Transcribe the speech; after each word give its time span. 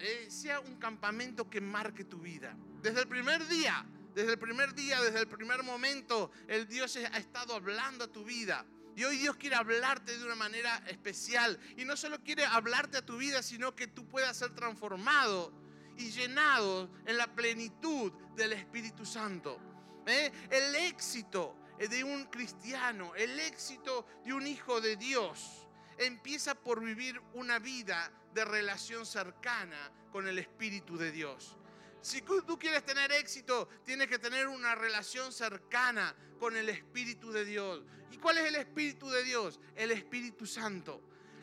eh, 0.00 0.26
sea 0.30 0.60
un 0.60 0.76
campamento 0.76 1.48
que 1.48 1.60
marque 1.60 2.04
tu 2.04 2.18
vida. 2.18 2.56
Desde 2.82 3.00
el 3.00 3.08
primer 3.08 3.46
día, 3.46 3.84
desde 4.14 4.32
el 4.32 4.38
primer 4.38 4.74
día, 4.74 5.00
desde 5.02 5.20
el 5.20 5.28
primer 5.28 5.62
momento, 5.62 6.30
el 6.48 6.66
Dios 6.66 6.96
ha 6.96 7.18
estado 7.18 7.54
hablando 7.54 8.04
a 8.04 8.08
tu 8.08 8.24
vida. 8.24 8.64
Y 8.96 9.04
hoy 9.04 9.18
Dios 9.18 9.36
quiere 9.36 9.56
hablarte 9.56 10.18
de 10.18 10.24
una 10.24 10.34
manera 10.34 10.82
especial. 10.88 11.58
Y 11.76 11.84
no 11.84 11.96
solo 11.96 12.22
quiere 12.22 12.44
hablarte 12.44 12.98
a 12.98 13.06
tu 13.06 13.18
vida, 13.18 13.42
sino 13.42 13.74
que 13.74 13.86
tú 13.86 14.06
puedas 14.08 14.36
ser 14.36 14.54
transformado 14.54 15.52
y 15.96 16.10
llenado 16.10 16.90
en 17.06 17.16
la 17.16 17.26
plenitud 17.34 18.12
del 18.34 18.52
Espíritu 18.52 19.04
Santo. 19.04 19.58
¿Eh? 20.06 20.32
El 20.50 20.74
éxito 20.76 21.56
de 21.78 22.04
un 22.04 22.24
cristiano, 22.24 23.14
el 23.14 23.38
éxito 23.40 24.06
de 24.24 24.32
un 24.32 24.46
hijo 24.46 24.80
de 24.80 24.96
Dios, 24.96 25.66
empieza 25.98 26.54
por 26.54 26.82
vivir 26.82 27.20
una 27.34 27.58
vida 27.58 28.10
de 28.34 28.44
relación 28.44 29.06
cercana 29.06 29.90
con 30.12 30.26
el 30.26 30.38
Espíritu 30.38 30.96
de 30.96 31.10
Dios. 31.10 31.56
Si 32.00 32.22
tú 32.22 32.58
quieres 32.58 32.84
tener 32.84 33.12
éxito, 33.12 33.68
tienes 33.84 34.08
que 34.08 34.18
tener 34.18 34.48
una 34.48 34.74
relación 34.74 35.32
cercana 35.32 36.14
con 36.38 36.56
el 36.56 36.68
Espíritu 36.68 37.30
de 37.30 37.44
Dios. 37.44 37.84
¿Y 38.10 38.16
cuál 38.16 38.38
es 38.38 38.46
el 38.46 38.56
Espíritu 38.56 39.10
de 39.10 39.22
Dios? 39.22 39.60
El 39.76 39.90
Espíritu 39.90 40.46
Santo. 40.46 41.02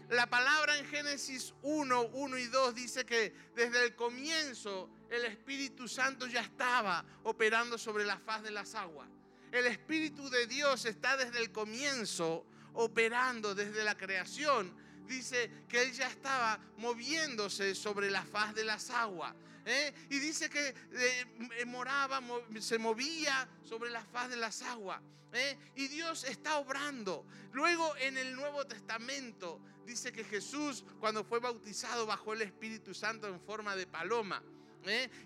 La 0.10 0.28
palabra 0.28 0.78
en 0.78 0.86
Génesis 0.86 1.54
1, 1.62 2.02
1 2.14 2.38
y 2.38 2.48
2 2.48 2.76
dice 2.76 3.06
que 3.06 3.36
desde 3.54 3.84
el 3.84 3.96
comienzo 3.96 4.90
el 5.10 5.26
Espíritu 5.26 5.88
Santo 5.88 6.28
ya 6.28 6.42
estaba 6.42 7.06
operando 7.24 7.78
sobre 7.78 8.06
la 8.06 8.18
faz 8.18 8.42
de 8.42 8.52
las 8.52 8.74
aguas. 8.74 9.10
El 9.52 9.68
Espíritu 9.68 10.30
de 10.30 10.48
Dios 10.48 10.86
está 10.86 11.18
desde 11.18 11.40
el 11.40 11.52
comienzo 11.52 12.46
operando 12.74 13.54
desde 13.54 13.84
la 13.84 13.98
creación 13.98 14.74
dice 15.08 15.50
que 15.68 15.82
él 15.84 15.94
ya 15.94 16.08
estaba 16.08 16.60
moviéndose 16.78 17.74
sobre 17.76 18.12
la 18.12 18.24
faz 18.24 18.54
de 18.54 18.64
las 18.64 18.90
aguas. 18.90 19.34
¿eh? 19.66 19.94
Y 20.10 20.20
dice 20.20 20.50
que 20.50 20.74
eh, 20.94 21.66
moraba, 21.66 22.22
se 22.60 22.78
movía 22.78 23.48
sobre 23.64 23.90
la 23.90 24.04
faz 24.04 24.30
de 24.30 24.38
las 24.38 24.62
aguas. 24.62 25.02
¿eh? 25.34 25.58
Y 25.76 25.88
Dios 25.88 26.24
está 26.24 26.58
obrando. 26.58 27.26
Luego 27.52 27.96
en 27.98 28.18
el 28.18 28.36
Nuevo 28.36 28.66
Testamento 28.66 29.60
dice 29.86 30.12
que 30.12 30.24
Jesús 30.24 30.84
cuando 31.00 31.24
fue 31.24 31.40
bautizado 31.40 32.06
bajó 32.06 32.34
el 32.34 32.44
Espíritu 32.44 32.94
Santo 32.94 33.28
en 33.28 33.40
forma 33.42 33.76
de 33.76 33.88
paloma. 33.88 34.42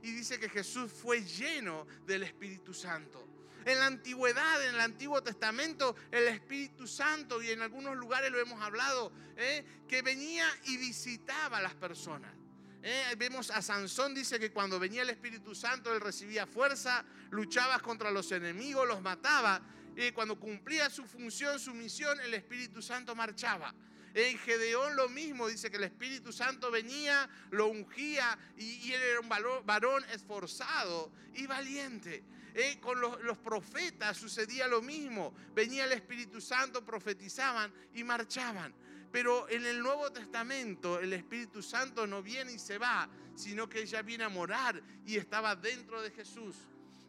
Y 0.02 0.12
dice 0.12 0.40
que 0.40 0.50
Jesús 0.50 0.92
fue 0.92 1.24
lleno 1.24 1.86
del 2.08 2.24
Espíritu 2.24 2.74
Santo. 2.74 3.31
En 3.66 3.80
la 3.80 3.86
antigüedad, 3.86 4.66
en 4.66 4.76
el 4.76 4.82
Antiguo 4.82 5.22
Testamento, 5.22 5.96
el 6.12 6.28
Espíritu 6.28 6.88
Santo, 6.88 7.42
y 7.42 7.52
en 7.52 7.62
algunos 7.62 7.96
lugares 7.96 8.32
lo 8.32 8.40
hemos 8.40 8.62
hablado, 8.62 9.12
¿eh? 9.38 9.64
que 9.88 10.02
venía 10.02 10.48
y 10.66 10.78
visitaba 10.78 11.58
a 11.58 11.62
las 11.62 11.76
personas. 11.76 12.34
¿eh? 12.82 13.04
Vemos 13.18 13.52
a 13.52 13.62
Sansón, 13.62 14.16
dice 14.16 14.40
que 14.40 14.52
cuando 14.52 14.80
venía 14.80 15.04
el 15.04 15.10
Espíritu 15.10 15.54
Santo, 15.54 15.94
él 15.94 16.02
recibía 16.02 16.48
fuerza, 16.48 17.06
luchaba 17.30 17.80
contra 17.80 18.12
los 18.12 18.32
enemigos, 18.32 18.88
los 18.88 19.02
mataba. 19.02 19.62
Y 19.96 20.12
cuando 20.12 20.40
cumplía 20.40 20.90
su 20.90 21.06
función, 21.06 21.60
su 21.60 21.74
misión, 21.74 22.20
el 22.22 22.34
Espíritu 22.34 22.82
Santo 22.82 23.16
marchaba. 23.16 23.74
En 24.14 24.38
Gedeón 24.40 24.96
lo 24.96 25.08
mismo, 25.08 25.48
dice 25.48 25.72
que 25.72 25.78
el 25.78 25.86
Espíritu 25.86 26.34
Santo 26.34 26.70
venía, 26.70 27.30
lo 27.52 27.68
ungía 27.68 28.38
y, 28.58 28.92
él 28.92 29.02
era 29.02 29.20
un 29.22 29.30
varón 29.30 30.04
esforzado 30.12 31.12
y 31.34 31.48
valiente. 31.48 32.24
Eh, 32.54 32.80
con 32.82 33.00
los, 33.00 33.38
profetas 33.38 34.18
sucedía 34.18 34.68
lo 34.68 34.82
mismo. 34.82 35.34
Venía 35.54 35.86
el 35.86 35.94
Espíritu 35.94 36.42
Santo, 36.42 36.84
profetizaban 36.86 37.74
y 37.94 38.04
marchaban. 38.04 38.74
Pero 39.12 39.50
en 39.50 39.66
el 39.66 39.82
Nuevo 39.82 40.12
Testamento 40.12 41.00
el 41.00 41.14
Espíritu 41.14 41.62
Santo 41.62 42.08
no 42.08 42.22
viene 42.22 42.54
y 42.54 42.60
se 42.60 42.78
va, 42.78 43.10
sino 43.36 43.68
que 43.68 43.82
ella 43.82 44.02
viene 44.02 44.24
a 44.24 44.30
morar 44.30 44.82
y 45.06 45.18
estaba 45.18 45.56
dentro 45.56 46.02
de 46.02 46.12
Jesús. 46.12 46.56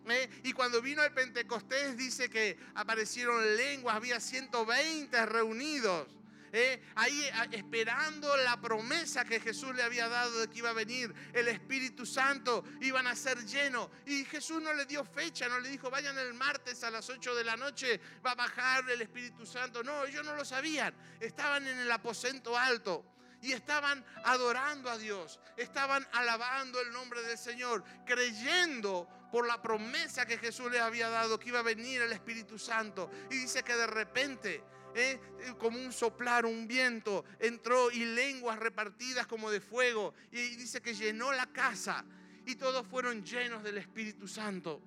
Eh, 0.09 0.29
y 0.43 0.53
cuando 0.53 0.83
vino 0.83 1.03
el 1.05 1.13
Pentecostés 1.13 1.97
dice 1.97 2.29
que 2.29 2.57
aparecieron 2.75 3.57
lenguas, 3.57 3.95
había 3.95 4.19
120 4.19 5.27
reunidos. 5.27 6.09
¿Eh? 6.53 6.83
ahí 6.95 7.29
esperando 7.51 8.37
la 8.37 8.61
promesa 8.61 9.25
que 9.25 9.41
Jesús 9.41 9.75
le 9.75 9.83
había 9.83 10.09
dado 10.09 10.41
de 10.41 10.49
que 10.49 10.59
iba 10.59 10.71
a 10.71 10.75
venir 10.75 11.13
el 11.33 11.49
Espíritu 11.49 12.07
Santo, 12.07 12.65
iban 12.81 13.07
a 13.07 13.17
ser 13.17 13.45
llenos. 13.45 13.89
Y 14.07 14.25
Jesús 14.25 14.63
no 14.63 14.73
le 14.73 14.85
dio 14.85 15.05
fecha, 15.05 15.49
no 15.49 15.59
le 15.59 15.69
dijo, 15.69 15.91
vayan 15.91 16.19
el 16.19 16.35
martes 16.35 16.85
a 16.85 16.91
las 16.91 17.09
8 17.09 17.35
de 17.35 17.45
la 17.45 17.57
noche, 17.57 18.01
va 18.25 18.33
a 18.33 18.37
bajar 18.37 18.89
el 18.91 19.01
Espíritu 19.01 19.47
Santo. 19.47 19.83
No, 19.83 20.05
ellos 20.05 20.25
no 20.25 20.35
lo 20.35 20.45
sabían, 20.45 20.95
estaban 21.21 21.67
en 21.67 21.79
el 21.79 21.91
aposento 21.91 22.57
alto 22.57 23.05
y 23.41 23.53
estaban 23.53 24.05
adorando 24.25 24.89
a 24.89 24.99
Dios, 24.99 25.41
estaban 25.57 26.07
alabando 26.13 26.81
el 26.81 26.93
nombre 26.93 27.23
del 27.23 27.37
Señor, 27.37 27.83
creyendo 28.07 29.09
por 29.33 29.47
la 29.47 29.61
promesa 29.61 30.27
que 30.27 30.39
Jesús 30.39 30.71
les 30.71 30.81
había 30.81 31.09
dado 31.09 31.41
que 31.41 31.49
iba 31.49 31.59
a 31.59 31.63
venir 31.63 32.03
el 32.03 32.13
Espíritu 32.13 32.59
Santo. 32.59 33.11
Y 33.31 33.39
dice 33.39 33.63
que 33.63 33.75
de 33.75 33.87
repente 33.87 34.63
¿eh? 34.95 35.21
como 35.59 35.79
un 35.79 35.93
soplar, 35.93 36.47
un 36.47 36.67
viento, 36.67 37.25
entró 37.39 37.91
y 37.91 38.05
lenguas 38.05 38.59
repartidas 38.59 39.27
como 39.27 39.51
de 39.51 39.61
fuego. 39.61 40.15
Y 40.31 40.57
dice 40.57 40.81
que 40.81 40.95
llenó 40.95 41.33
la 41.33 41.47
casa 41.53 42.05
y 42.47 42.57
todos 42.57 42.87
fueron 42.87 43.25
llenos 43.25 43.63
del 43.63 43.79
Espíritu 43.79 44.27
Santo. 44.29 44.81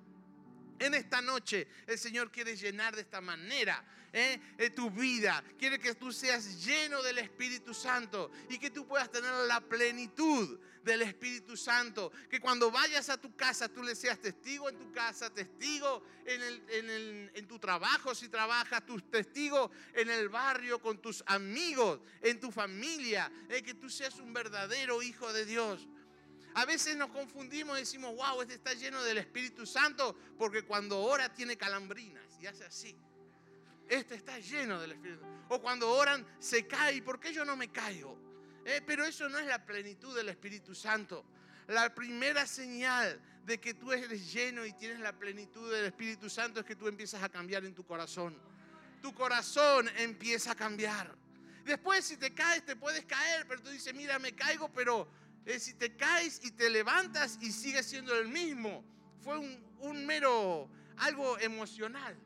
En 0.78 0.94
esta 0.94 1.22
noche 1.22 1.68
el 1.86 1.98
Señor 1.98 2.30
quiere 2.30 2.54
llenar 2.56 2.94
de 2.94 3.02
esta 3.02 3.20
manera 3.20 3.82
¿eh? 4.12 4.70
tu 4.74 4.90
vida. 4.90 5.42
Quiere 5.58 5.78
que 5.78 5.94
tú 5.94 6.12
seas 6.12 6.64
lleno 6.64 7.02
del 7.02 7.18
Espíritu 7.18 7.72
Santo 7.72 8.30
y 8.48 8.58
que 8.58 8.70
tú 8.70 8.86
puedas 8.86 9.10
tener 9.10 9.32
la 9.46 9.60
plenitud 9.60 10.58
del 10.86 11.02
Espíritu 11.02 11.56
Santo. 11.56 12.10
Que 12.30 12.40
cuando 12.40 12.70
vayas 12.70 13.10
a 13.10 13.20
tu 13.20 13.36
casa 13.36 13.68
tú 13.68 13.82
le 13.82 13.94
seas 13.94 14.18
testigo 14.18 14.70
en 14.70 14.78
tu 14.78 14.90
casa, 14.92 15.28
testigo 15.28 16.02
en, 16.24 16.42
el, 16.42 17.30
en, 17.34 17.46
tu 17.46 17.58
trabajo 17.58 18.14
si 18.14 18.28
trabajas, 18.28 18.86
tu 18.86 18.98
testigo 19.00 19.70
en 19.92 20.08
el 20.08 20.28
barrio 20.30 20.80
con 20.80 20.98
tus 20.98 21.22
amigos, 21.26 22.00
en 22.22 22.40
tu 22.40 22.50
familia. 22.50 23.30
¿eh? 23.50 23.62
que 23.62 23.74
tú 23.74 23.90
seas 23.90 24.18
un 24.20 24.32
verdadero 24.32 25.02
hijo 25.02 25.32
de 25.32 25.44
Dios. 25.44 25.86
A 26.54 26.64
veces 26.64 26.96
nos 26.96 27.10
confundimos 27.10 27.76
y 27.76 27.80
decimos, 27.80 28.14
wow, 28.16 28.40
este 28.40 28.54
está 28.54 28.72
lleno 28.72 29.02
del 29.02 29.18
Espíritu 29.18 29.66
Santo 29.66 30.16
porque 30.38 30.62
cuando 30.62 31.00
ora 31.02 31.34
tiene 31.34 31.56
calambrinas 31.56 32.24
y 32.40 32.46
hace 32.46 32.64
así. 32.64 32.96
Este 33.88 34.14
está 34.14 34.38
lleno 34.38 34.80
del 34.80 34.92
Espíritu. 34.92 35.24
O 35.48 35.60
cuando 35.60 35.90
oran 35.90 36.26
se 36.38 36.66
cae. 36.66 37.02
¿Por 37.02 37.20
qué 37.20 37.32
yo 37.32 37.44
no 37.44 37.56
me 37.56 37.68
caigo? 37.68 38.25
Eh, 38.68 38.82
pero 38.84 39.04
eso 39.04 39.28
no 39.28 39.38
es 39.38 39.46
la 39.46 39.64
plenitud 39.64 40.12
del 40.16 40.28
Espíritu 40.28 40.74
Santo. 40.74 41.24
La 41.68 41.94
primera 41.94 42.46
señal 42.48 43.20
de 43.44 43.60
que 43.60 43.74
tú 43.74 43.92
eres 43.92 44.32
lleno 44.32 44.66
y 44.66 44.72
tienes 44.72 44.98
la 44.98 45.16
plenitud 45.16 45.72
del 45.72 45.84
Espíritu 45.84 46.28
Santo 46.28 46.58
es 46.58 46.66
que 46.66 46.74
tú 46.74 46.88
empiezas 46.88 47.22
a 47.22 47.28
cambiar 47.28 47.64
en 47.64 47.76
tu 47.76 47.86
corazón. 47.86 48.36
Tu 49.00 49.14
corazón 49.14 49.88
empieza 49.98 50.50
a 50.50 50.54
cambiar. 50.56 51.14
Después 51.64 52.04
si 52.04 52.16
te 52.16 52.34
caes 52.34 52.64
te 52.64 52.74
puedes 52.74 53.04
caer, 53.04 53.46
pero 53.46 53.62
tú 53.62 53.70
dices, 53.70 53.94
mira, 53.94 54.18
me 54.18 54.34
caigo, 54.34 54.68
pero 54.72 55.08
es 55.44 55.62
si 55.62 55.74
te 55.74 55.94
caes 55.94 56.40
y 56.42 56.50
te 56.50 56.68
levantas 56.68 57.38
y 57.40 57.52
sigues 57.52 57.86
siendo 57.86 58.16
el 58.16 58.26
mismo. 58.26 58.84
Fue 59.22 59.38
un, 59.38 60.06
mero, 60.06 60.68
algo 60.96 61.38
emocional. 61.38 62.18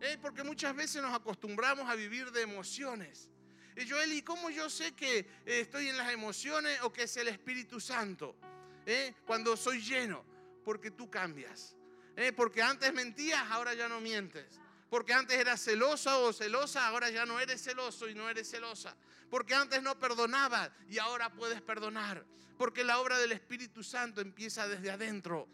¿Eh? 0.00 0.18
Porque 0.20 0.42
muchas 0.42 0.74
veces 0.74 1.00
nos 1.00 1.14
acostumbramos 1.14 1.88
a 1.88 1.94
vivir 1.94 2.32
de 2.32 2.42
emociones. 2.42 3.30
Y 3.76 3.84
yo, 3.84 4.00
Eli, 4.00 4.22
¿cómo 4.22 4.50
yo 4.50 4.68
sé 4.68 4.92
que 4.92 5.18
eh, 5.18 5.26
estoy 5.46 5.88
en 5.88 5.96
las 5.96 6.12
emociones 6.12 6.80
o 6.82 6.92
que 6.92 7.04
es 7.04 7.16
el 7.16 7.28
Espíritu 7.28 7.80
Santo? 7.80 8.36
¿Eh? 8.84 9.14
Cuando 9.26 9.56
soy 9.56 9.80
lleno, 9.80 10.24
porque 10.64 10.90
tú 10.90 11.10
cambias. 11.10 11.76
Porque 12.36 12.60
antes 12.60 12.92
mentías, 12.92 13.42
ahora 13.50 13.72
ya 13.72 13.88
no 13.88 13.98
mientes. 13.98 14.60
Porque 14.90 15.14
antes 15.14 15.38
eras 15.38 15.64
celosa 15.64 16.18
o 16.18 16.34
celosa, 16.34 16.86
ahora 16.86 17.08
ya 17.08 17.24
no 17.24 17.40
eres 17.40 17.62
celoso 17.62 18.10
y 18.10 18.14
no 18.14 18.28
eres 18.28 18.50
celosa. 18.50 18.94
Porque 19.30 19.54
antes 19.54 19.82
no 19.82 19.98
perdonabas 19.98 20.70
y 20.90 20.98
ahora 20.98 21.32
puedes 21.32 21.62
perdonar. 21.62 22.26
Porque 22.58 22.84
la 22.84 22.98
obra 23.00 23.18
del 23.18 23.32
Espíritu 23.32 23.82
Santo 23.82 24.20
empieza 24.20 24.68
desde 24.68 24.90
adentro. 24.90 25.48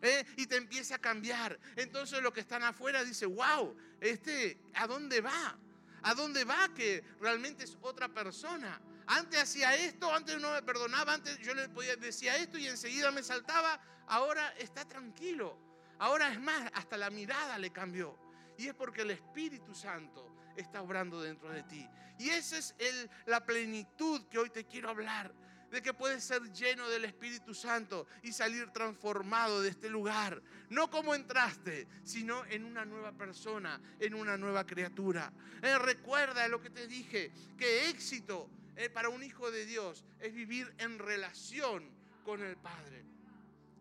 ¿eh? 0.00 0.24
Y 0.36 0.46
te 0.46 0.56
empieza 0.56 0.94
a 0.94 0.98
cambiar. 0.98 1.60
Entonces 1.76 2.22
los 2.22 2.32
que 2.32 2.40
están 2.40 2.62
afuera 2.62 3.04
dicen, 3.04 3.34
wow, 3.34 3.76
este, 4.00 4.58
¿a 4.72 4.86
dónde 4.86 5.20
va? 5.20 5.58
¿A 6.02 6.14
dónde 6.14 6.44
va 6.44 6.68
que 6.74 7.04
realmente 7.20 7.64
es 7.64 7.76
otra 7.80 8.08
persona? 8.08 8.80
Antes 9.06 9.40
hacía 9.40 9.74
esto, 9.74 10.14
antes 10.14 10.40
no 10.40 10.52
me 10.52 10.62
perdonaba, 10.62 11.14
antes 11.14 11.38
yo 11.38 11.54
le 11.54 11.68
decía 11.96 12.36
esto 12.36 12.58
y 12.58 12.66
enseguida 12.66 13.10
me 13.10 13.22
saltaba. 13.22 13.80
Ahora 14.06 14.54
está 14.58 14.86
tranquilo. 14.86 15.58
Ahora 15.98 16.32
es 16.32 16.40
más, 16.40 16.70
hasta 16.74 16.96
la 16.96 17.10
mirada 17.10 17.58
le 17.58 17.70
cambió. 17.70 18.16
Y 18.56 18.68
es 18.68 18.74
porque 18.74 19.02
el 19.02 19.12
Espíritu 19.12 19.74
Santo 19.74 20.34
está 20.56 20.82
obrando 20.82 21.22
dentro 21.22 21.50
de 21.50 21.62
ti. 21.62 21.88
Y 22.18 22.30
esa 22.30 22.58
es 22.58 22.74
el, 22.78 23.10
la 23.26 23.44
plenitud 23.44 24.26
que 24.28 24.38
hoy 24.38 24.50
te 24.50 24.66
quiero 24.66 24.90
hablar. 24.90 25.32
De 25.70 25.82
que 25.82 25.92
puedes 25.92 26.24
ser 26.24 26.42
lleno 26.52 26.88
del 26.88 27.04
Espíritu 27.04 27.54
Santo 27.54 28.06
y 28.22 28.32
salir 28.32 28.70
transformado 28.70 29.60
de 29.60 29.68
este 29.68 29.90
lugar. 29.90 30.42
No 30.70 30.90
como 30.90 31.14
entraste, 31.14 31.86
sino 32.04 32.44
en 32.46 32.64
una 32.64 32.84
nueva 32.84 33.12
persona, 33.12 33.80
en 34.00 34.14
una 34.14 34.36
nueva 34.36 34.64
criatura. 34.66 35.32
Eh, 35.62 35.78
recuerda 35.78 36.48
lo 36.48 36.60
que 36.60 36.70
te 36.70 36.86
dije, 36.86 37.32
que 37.58 37.88
éxito 37.90 38.48
eh, 38.76 38.88
para 38.88 39.08
un 39.08 39.22
hijo 39.22 39.50
de 39.50 39.66
Dios 39.66 40.04
es 40.20 40.32
vivir 40.32 40.72
en 40.78 40.98
relación 40.98 41.90
con 42.24 42.42
el 42.42 42.56
Padre. 42.56 43.04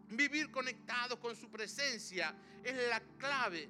Vivir 0.09 0.49
conectado 0.51 1.19
con 1.19 1.35
su 1.35 1.51
presencia 1.51 2.33
es 2.63 2.75
la 2.89 2.99
clave 3.17 3.69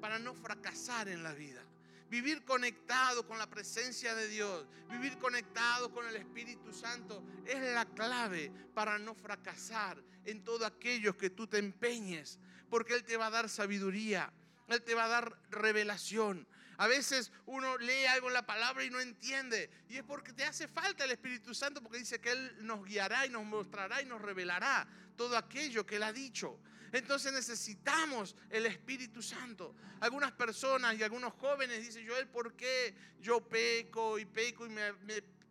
para 0.00 0.18
no 0.18 0.34
fracasar 0.34 1.08
en 1.08 1.22
la 1.22 1.32
vida. 1.32 1.62
Vivir 2.10 2.44
conectado 2.44 3.24
con 3.24 3.38
la 3.38 3.48
presencia 3.48 4.16
de 4.16 4.26
Dios, 4.26 4.66
vivir 4.90 5.16
conectado 5.18 5.92
con 5.92 6.04
el 6.08 6.16
Espíritu 6.16 6.72
Santo 6.72 7.22
es 7.46 7.60
la 7.72 7.86
clave 7.86 8.50
para 8.74 8.98
no 8.98 9.14
fracasar 9.14 10.02
en 10.24 10.42
todo 10.42 10.66
aquello 10.66 11.16
que 11.16 11.30
tú 11.30 11.46
te 11.46 11.58
empeñes, 11.58 12.40
porque 12.68 12.94
Él 12.94 13.04
te 13.04 13.16
va 13.16 13.26
a 13.26 13.30
dar 13.30 13.48
sabiduría, 13.48 14.32
Él 14.66 14.82
te 14.82 14.96
va 14.96 15.04
a 15.04 15.08
dar 15.08 15.38
revelación. 15.50 16.48
A 16.78 16.88
veces 16.88 17.30
uno 17.46 17.78
lee 17.78 18.06
algo 18.06 18.26
en 18.26 18.34
la 18.34 18.46
palabra 18.46 18.82
y 18.82 18.90
no 18.90 18.98
entiende, 19.00 19.70
y 19.88 19.98
es 19.98 20.02
porque 20.02 20.32
te 20.32 20.42
hace 20.42 20.66
falta 20.66 21.04
el 21.04 21.12
Espíritu 21.12 21.54
Santo, 21.54 21.80
porque 21.80 21.98
dice 21.98 22.20
que 22.20 22.32
Él 22.32 22.56
nos 22.66 22.84
guiará 22.84 23.24
y 23.24 23.28
nos 23.28 23.44
mostrará 23.44 24.02
y 24.02 24.06
nos 24.06 24.20
revelará 24.20 24.88
todo 25.16 25.36
aquello 25.36 25.86
que 25.86 25.96
Él 25.96 26.02
ha 26.02 26.12
dicho. 26.12 26.58
Entonces 26.92 27.32
necesitamos 27.32 28.34
el 28.48 28.66
Espíritu 28.66 29.22
Santo. 29.22 29.74
Algunas 30.00 30.32
personas 30.32 30.96
y 30.96 31.02
algunos 31.02 31.32
jóvenes 31.34 31.80
dicen, 31.80 32.06
Joel, 32.06 32.26
¿por 32.28 32.54
qué 32.54 32.94
yo 33.20 33.40
peco 33.40 34.18
y 34.18 34.24
peco 34.24 34.66
y 34.66 34.70
me, 34.70 34.92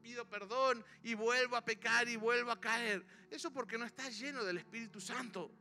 pido 0.02 0.28
perdón 0.28 0.84
y 1.04 1.14
vuelvo 1.14 1.56
a 1.56 1.64
pecar 1.64 2.10
y 2.10 2.18
vuelvo 2.18 2.52
a 2.52 2.60
caer? 2.60 3.06
Eso 3.32 3.52
porque 3.52 3.78
no 3.78 3.86
estás 3.86 4.20
lleno 4.20 4.44
del 4.44 4.58
Espíritu 4.58 5.00
Santo. 5.00 5.52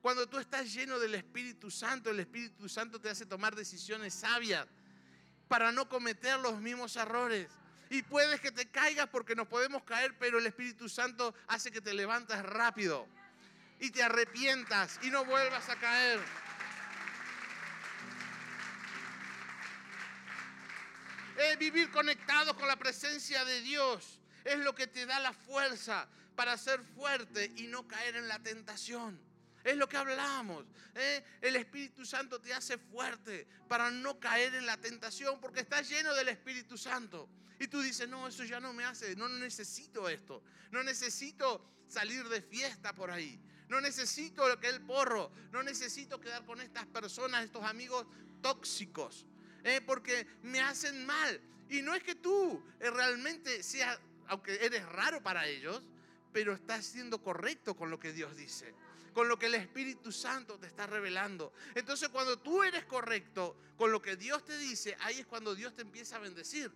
Cuando 0.00 0.28
tú 0.28 0.38
estás 0.38 0.72
lleno 0.72 0.98
del 1.00 1.16
Espíritu 1.16 1.70
Santo, 1.70 2.10
el 2.10 2.20
Espíritu 2.20 2.68
Santo 2.68 3.00
te 3.00 3.08
hace 3.08 3.26
tomar 3.26 3.56
decisiones 3.56 4.14
sabias 4.14 4.66
para 5.48 5.72
no 5.72 5.88
cometer 5.88 6.38
los 6.38 6.60
mismos 6.60 6.94
errores. 6.94 7.50
Y 7.90 8.02
puedes 8.02 8.40
que 8.40 8.52
te 8.52 8.66
caigas 8.66 9.08
porque 9.08 9.34
nos 9.34 9.48
podemos 9.48 9.82
caer, 9.82 10.16
pero 10.18 10.38
el 10.38 10.46
Espíritu 10.46 10.88
Santo 10.88 11.34
hace 11.48 11.72
que 11.72 11.80
te 11.80 11.94
levantes 11.94 12.40
rápido 12.42 13.08
y 13.80 13.90
te 13.90 14.02
arrepientas 14.02 14.98
y 15.02 15.10
no 15.10 15.24
vuelvas 15.24 15.68
a 15.68 15.76
caer. 15.76 16.20
Es 21.38 21.58
vivir 21.58 21.90
conectado 21.90 22.56
con 22.56 22.66
la 22.66 22.76
presencia 22.76 23.44
de 23.44 23.60
Dios 23.60 24.20
es 24.46 24.58
lo 24.60 24.74
que 24.74 24.86
te 24.86 25.06
da 25.06 25.18
la 25.18 25.32
fuerza 25.32 26.08
para 26.36 26.56
ser 26.56 26.80
fuerte 26.80 27.52
y 27.56 27.66
no 27.66 27.86
caer 27.86 28.16
en 28.16 28.28
la 28.28 28.38
tentación. 28.38 29.20
Es 29.64 29.76
lo 29.76 29.88
que 29.88 29.96
hablamos. 29.96 30.64
¿eh? 30.94 31.24
El 31.40 31.56
Espíritu 31.56 32.06
Santo 32.06 32.40
te 32.40 32.54
hace 32.54 32.78
fuerte 32.78 33.48
para 33.68 33.90
no 33.90 34.20
caer 34.20 34.54
en 34.54 34.66
la 34.66 34.76
tentación 34.76 35.40
porque 35.40 35.60
estás 35.60 35.88
lleno 35.88 36.14
del 36.14 36.28
Espíritu 36.28 36.78
Santo. 36.78 37.28
Y 37.58 37.66
tú 37.66 37.80
dices, 37.80 38.08
no, 38.08 38.28
eso 38.28 38.44
ya 38.44 38.60
no 38.60 38.72
me 38.72 38.84
hace, 38.84 39.16
no 39.16 39.28
necesito 39.28 40.08
esto. 40.08 40.42
No 40.70 40.84
necesito 40.84 41.68
salir 41.88 42.28
de 42.28 42.42
fiesta 42.42 42.94
por 42.94 43.10
ahí. 43.10 43.40
No 43.68 43.80
necesito 43.80 44.46
el 44.46 44.80
porro. 44.82 45.30
No 45.52 45.62
necesito 45.62 46.20
quedar 46.20 46.44
con 46.44 46.60
estas 46.60 46.86
personas, 46.86 47.44
estos 47.44 47.64
amigos 47.64 48.06
tóxicos. 48.40 49.26
¿eh? 49.66 49.80
porque 49.84 50.26
me 50.42 50.60
hacen 50.60 51.04
mal. 51.04 51.40
Y 51.68 51.82
no 51.82 51.94
es 51.94 52.02
que 52.02 52.14
tú 52.14 52.62
eh, 52.80 52.90
realmente 52.90 53.62
seas, 53.62 53.98
aunque 54.28 54.64
eres 54.64 54.86
raro 54.86 55.22
para 55.22 55.46
ellos, 55.46 55.82
pero 56.32 56.54
estás 56.54 56.86
siendo 56.86 57.20
correcto 57.22 57.74
con 57.76 57.90
lo 57.90 57.98
que 57.98 58.12
Dios 58.12 58.36
dice 58.36 58.74
con 59.12 59.30
lo 59.30 59.38
que 59.38 59.46
el 59.46 59.54
Espíritu 59.54 60.12
Santo 60.12 60.58
te 60.58 60.66
está 60.66 60.86
revelando. 60.86 61.50
Entonces 61.74 62.10
cuando 62.10 62.38
tú 62.38 62.62
eres 62.62 62.84
correcto 62.84 63.56
con 63.78 63.90
lo 63.90 64.02
que 64.02 64.14
Dios 64.14 64.44
te 64.44 64.58
dice, 64.58 64.94
ahí 65.00 65.20
es 65.20 65.26
cuando 65.26 65.54
Dios 65.54 65.72
te 65.72 65.80
empieza 65.80 66.16
a 66.16 66.18
bendecir. 66.18 66.70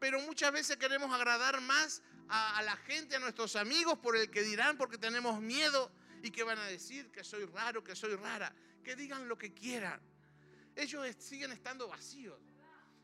Pero 0.00 0.18
muchas 0.18 0.50
veces 0.50 0.78
queremos 0.78 1.14
agradar 1.14 1.60
más 1.60 2.02
a 2.28 2.60
la 2.62 2.76
gente, 2.76 3.14
a 3.14 3.20
nuestros 3.20 3.54
amigos, 3.54 4.00
por 4.00 4.16
el 4.16 4.32
que 4.32 4.42
dirán, 4.42 4.76
porque 4.76 4.98
tenemos 4.98 5.40
miedo 5.40 5.92
y 6.22 6.30
que 6.30 6.42
van 6.42 6.58
a 6.58 6.66
decir 6.66 7.10
que 7.10 7.24
soy 7.24 7.44
raro, 7.46 7.82
que 7.82 7.94
soy 7.94 8.14
rara. 8.16 8.54
Que 8.82 8.96
digan 8.96 9.28
lo 9.28 9.36
que 9.36 9.52
quieran. 9.52 10.00
Ellos 10.74 11.06
siguen 11.18 11.52
estando 11.52 11.88
vacíos. 11.88 12.38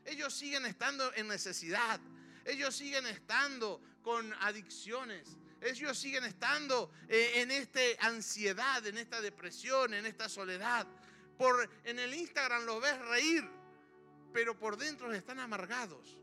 Ellos 0.05 0.33
siguen 0.33 0.65
estando 0.65 1.13
en 1.13 1.27
necesidad. 1.27 1.99
Ellos 2.45 2.75
siguen 2.75 3.05
estando 3.07 3.81
con 4.01 4.33
adicciones. 4.41 5.35
Ellos 5.61 5.97
siguen 5.97 6.23
estando 6.23 6.91
eh, 7.07 7.33
en 7.35 7.51
esta 7.51 7.81
ansiedad, 7.99 8.85
en 8.85 8.97
esta 8.97 9.21
depresión, 9.21 9.93
en 9.93 10.05
esta 10.05 10.29
soledad. 10.29 10.87
Por, 11.37 11.69
en 11.83 11.99
el 11.99 12.13
Instagram 12.13 12.65
los 12.65 12.81
ves 12.81 12.97
reír, 12.99 13.47
pero 14.33 14.57
por 14.57 14.77
dentro 14.77 15.11
están 15.13 15.39
amargados. 15.39 16.17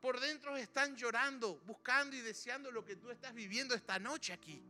Por 0.00 0.20
dentro 0.20 0.56
están 0.56 0.96
llorando, 0.96 1.56
buscando 1.66 2.16
y 2.16 2.20
deseando 2.20 2.70
lo 2.70 2.84
que 2.84 2.96
tú 2.96 3.10
estás 3.10 3.34
viviendo 3.34 3.74
esta 3.74 3.98
noche 3.98 4.32
aquí. 4.32 4.62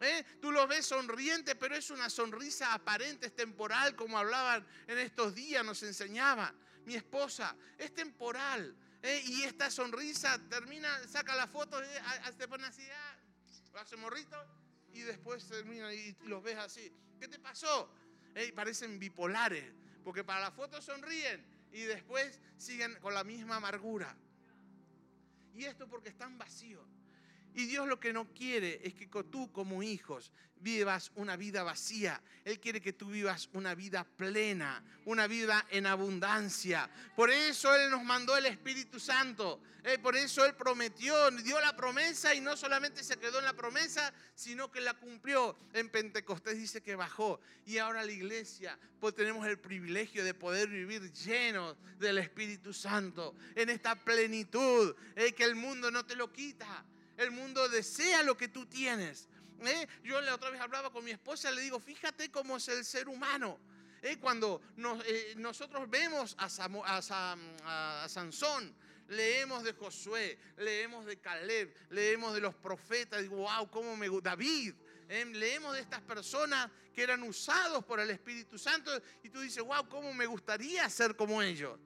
¿Eh? 0.00 0.24
Tú 0.40 0.50
lo 0.50 0.66
ves 0.66 0.86
sonriente, 0.86 1.54
pero 1.54 1.74
es 1.74 1.90
una 1.90 2.10
sonrisa 2.10 2.74
aparente, 2.74 3.26
es 3.26 3.36
temporal, 3.36 3.94
como 3.96 4.18
hablaban 4.18 4.66
en 4.86 4.98
estos 4.98 5.34
días, 5.34 5.64
nos 5.64 5.82
enseñaban. 5.82 6.54
Mi 6.84 6.94
esposa, 6.94 7.56
es 7.78 7.94
temporal. 7.94 8.76
¿eh? 9.02 9.22
Y 9.26 9.42
esta 9.42 9.70
sonrisa 9.70 10.38
termina, 10.48 11.06
saca 11.08 11.34
la 11.34 11.46
foto, 11.46 11.82
¿eh? 11.82 12.00
te 12.36 12.48
pone 12.48 12.66
así, 12.66 12.82
ah, 12.90 13.80
hace 13.80 13.96
morrito, 13.96 14.36
y 14.92 15.00
después 15.00 15.46
termina 15.48 15.92
y 15.92 16.16
los 16.24 16.42
ves 16.42 16.56
así. 16.58 16.92
¿Qué 17.18 17.28
te 17.28 17.38
pasó? 17.38 17.92
parecen 18.56 18.98
bipolares, 18.98 19.72
porque 20.02 20.24
para 20.24 20.40
la 20.40 20.50
foto 20.50 20.82
sonríen 20.82 21.46
y 21.70 21.82
después 21.82 22.40
siguen 22.56 22.96
con 22.96 23.14
la 23.14 23.22
misma 23.22 23.56
amargura. 23.56 24.16
Y 25.54 25.64
esto 25.66 25.88
porque 25.88 26.08
están 26.08 26.36
vacíos. 26.36 26.84
Y 27.54 27.66
Dios 27.66 27.86
lo 27.86 28.00
que 28.00 28.12
no 28.12 28.26
quiere 28.34 28.80
es 28.82 28.94
que 28.94 29.06
tú 29.06 29.52
como 29.52 29.82
hijos 29.82 30.32
vivas 30.64 31.12
una 31.14 31.36
vida 31.36 31.62
vacía. 31.62 32.20
Él 32.44 32.58
quiere 32.58 32.80
que 32.80 32.94
tú 32.94 33.10
vivas 33.10 33.48
una 33.52 33.74
vida 33.74 34.02
plena, 34.04 34.82
una 35.04 35.26
vida 35.26 35.64
en 35.70 35.86
abundancia. 35.86 36.90
Por 37.14 37.30
eso 37.30 37.74
Él 37.76 37.90
nos 37.90 38.02
mandó 38.02 38.36
el 38.36 38.46
Espíritu 38.46 38.98
Santo. 38.98 39.60
Eh, 39.84 39.98
por 39.98 40.16
eso 40.16 40.44
Él 40.44 40.54
prometió, 40.54 41.30
dio 41.30 41.60
la 41.60 41.76
promesa 41.76 42.34
y 42.34 42.40
no 42.40 42.56
solamente 42.56 43.04
se 43.04 43.18
quedó 43.18 43.38
en 43.38 43.44
la 43.44 43.52
promesa, 43.52 44.12
sino 44.34 44.70
que 44.70 44.80
la 44.80 44.94
cumplió. 44.94 45.56
En 45.74 45.90
Pentecostés 45.90 46.56
dice 46.56 46.82
que 46.82 46.96
bajó. 46.96 47.38
Y 47.66 47.78
ahora 47.78 48.04
la 48.04 48.12
iglesia, 48.12 48.78
pues 48.98 49.14
tenemos 49.14 49.46
el 49.46 49.58
privilegio 49.58 50.24
de 50.24 50.32
poder 50.32 50.68
vivir 50.68 51.12
llenos 51.12 51.76
del 51.98 52.18
Espíritu 52.18 52.72
Santo, 52.72 53.36
en 53.54 53.68
esta 53.68 53.94
plenitud 53.94 54.96
eh, 55.14 55.32
que 55.32 55.44
el 55.44 55.54
mundo 55.54 55.90
no 55.90 56.04
te 56.06 56.16
lo 56.16 56.32
quita. 56.32 56.84
El 57.16 57.30
mundo 57.30 57.68
desea 57.68 58.22
lo 58.22 58.36
que 58.36 58.48
tú 58.48 58.66
tienes. 58.66 59.28
¿eh? 59.62 59.86
Yo 60.02 60.20
la 60.20 60.34
otra 60.34 60.50
vez 60.50 60.60
hablaba 60.60 60.90
con 60.90 61.04
mi 61.04 61.12
esposa, 61.12 61.50
le 61.50 61.60
digo, 61.62 61.78
fíjate 61.78 62.30
cómo 62.30 62.56
es 62.56 62.68
el 62.68 62.84
ser 62.84 63.08
humano. 63.08 63.58
¿eh? 64.02 64.18
Cuando 64.18 64.60
eh, 65.06 65.34
nosotros 65.36 65.88
vemos 65.88 66.34
a, 66.38 68.08
Sansón, 68.08 68.74
leemos 69.08 69.62
de 69.62 69.72
Josué, 69.74 70.38
leemos 70.56 71.06
de 71.06 71.18
Caleb, 71.18 71.74
leemos 71.90 72.34
de 72.34 72.40
los 72.40 72.54
profetas, 72.54 73.22
digo, 73.22 73.36
wow, 73.36 73.70
cómo 73.70 73.96
me. 73.96 74.08
David, 74.20 74.74
leemos 75.08 75.74
de 75.74 75.80
estas 75.80 76.00
personas 76.02 76.70
que 76.92 77.02
eran 77.02 77.22
usados 77.22 77.84
por 77.84 78.00
el 78.00 78.10
Espíritu 78.10 78.58
Santo 78.58 78.90
y 79.22 79.30
tú 79.30 79.40
dices, 79.40 79.62
wow, 79.62 79.88
cómo 79.88 80.12
me 80.12 80.26
gustaría 80.26 80.88
ser 80.90 81.14
como 81.16 81.42
ellos. 81.42 81.78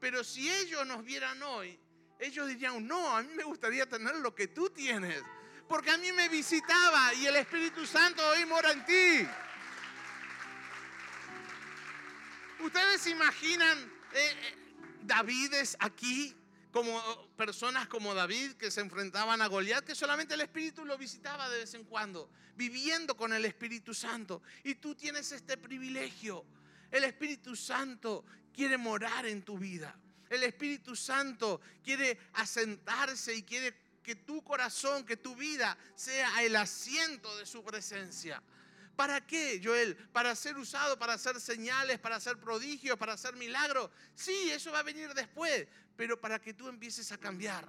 Pero 0.00 0.24
si 0.24 0.50
ellos 0.50 0.84
nos 0.84 1.04
vieran 1.04 1.40
hoy, 1.44 1.78
ellos 2.22 2.46
dirían, 2.46 2.86
no, 2.86 3.16
a 3.16 3.22
mí 3.22 3.34
me 3.34 3.42
gustaría 3.42 3.88
tener 3.88 4.14
lo 4.16 4.34
que 4.34 4.46
tú 4.46 4.70
tienes. 4.70 5.22
Porque 5.68 5.90
a 5.90 5.98
mí 5.98 6.12
me 6.12 6.28
visitaba 6.28 7.12
y 7.14 7.26
el 7.26 7.36
Espíritu 7.36 7.84
Santo 7.84 8.24
hoy 8.28 8.46
mora 8.46 8.70
en 8.70 8.84
ti. 8.84 9.26
Ustedes 12.60 13.06
imaginan 13.08 13.78
eh, 13.78 13.86
eh, 14.14 14.56
Davides 15.02 15.76
aquí 15.80 16.36
como 16.70 17.28
personas 17.36 17.88
como 17.88 18.14
David 18.14 18.52
que 18.52 18.70
se 18.70 18.80
enfrentaban 18.80 19.42
a 19.42 19.48
Goliat, 19.48 19.84
que 19.84 19.96
solamente 19.96 20.34
el 20.34 20.42
Espíritu 20.42 20.84
lo 20.84 20.96
visitaba 20.96 21.48
de 21.48 21.58
vez 21.58 21.74
en 21.74 21.84
cuando, 21.84 22.30
viviendo 22.54 23.16
con 23.16 23.32
el 23.32 23.44
Espíritu 23.44 23.94
Santo. 23.94 24.42
Y 24.62 24.76
tú 24.76 24.94
tienes 24.94 25.32
este 25.32 25.56
privilegio. 25.56 26.44
El 26.90 27.02
Espíritu 27.02 27.56
Santo 27.56 28.24
quiere 28.54 28.78
morar 28.78 29.26
en 29.26 29.42
tu 29.42 29.58
vida. 29.58 29.98
El 30.32 30.44
Espíritu 30.44 30.96
Santo 30.96 31.60
quiere 31.84 32.18
asentarse 32.32 33.34
y 33.34 33.42
quiere 33.42 33.74
que 34.02 34.16
tu 34.16 34.42
corazón, 34.42 35.04
que 35.04 35.18
tu 35.18 35.36
vida 35.36 35.76
sea 35.94 36.42
el 36.42 36.56
asiento 36.56 37.36
de 37.36 37.44
su 37.44 37.62
presencia. 37.62 38.42
¿Para 38.96 39.26
qué, 39.26 39.60
Joel? 39.62 39.94
¿Para 39.94 40.34
ser 40.34 40.56
usado, 40.56 40.98
para 40.98 41.12
hacer 41.14 41.38
señales, 41.38 41.98
para 41.98 42.16
hacer 42.16 42.38
prodigios, 42.38 42.96
para 42.96 43.12
hacer 43.12 43.36
milagros? 43.36 43.90
Sí, 44.14 44.50
eso 44.50 44.72
va 44.72 44.78
a 44.78 44.82
venir 44.82 45.12
después, 45.12 45.66
pero 45.96 46.18
para 46.18 46.40
que 46.40 46.54
tú 46.54 46.66
empieces 46.66 47.12
a 47.12 47.18
cambiar. 47.18 47.68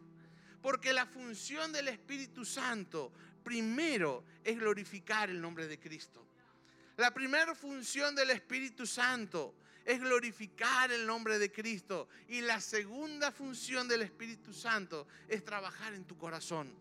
Porque 0.62 0.94
la 0.94 1.06
función 1.06 1.74
del 1.74 1.90
Espíritu 1.90 2.46
Santo 2.46 3.12
primero 3.44 4.24
es 4.42 4.58
glorificar 4.58 5.30
el 5.30 5.42
nombre 5.42 5.68
de 5.68 5.78
Cristo. 5.78 6.26
La 6.96 7.14
primera 7.14 7.54
función 7.56 8.16
del 8.16 8.30
Espíritu 8.30 8.88
Santo 8.88 9.54
es 9.86 10.00
glorificar 10.00 10.92
el 10.92 11.06
nombre 11.06 11.40
de 11.40 11.52
Cristo. 11.52 12.08
Y 12.28 12.42
la 12.42 12.62
segunda 12.62 13.32
función 13.32 13.88
del 13.88 14.02
Espíritu 14.02 14.54
Santo 14.54 15.08
es 15.28 15.44
trabajar 15.44 15.94
en 15.94 16.06
tu 16.06 16.18
corazón 16.18 16.74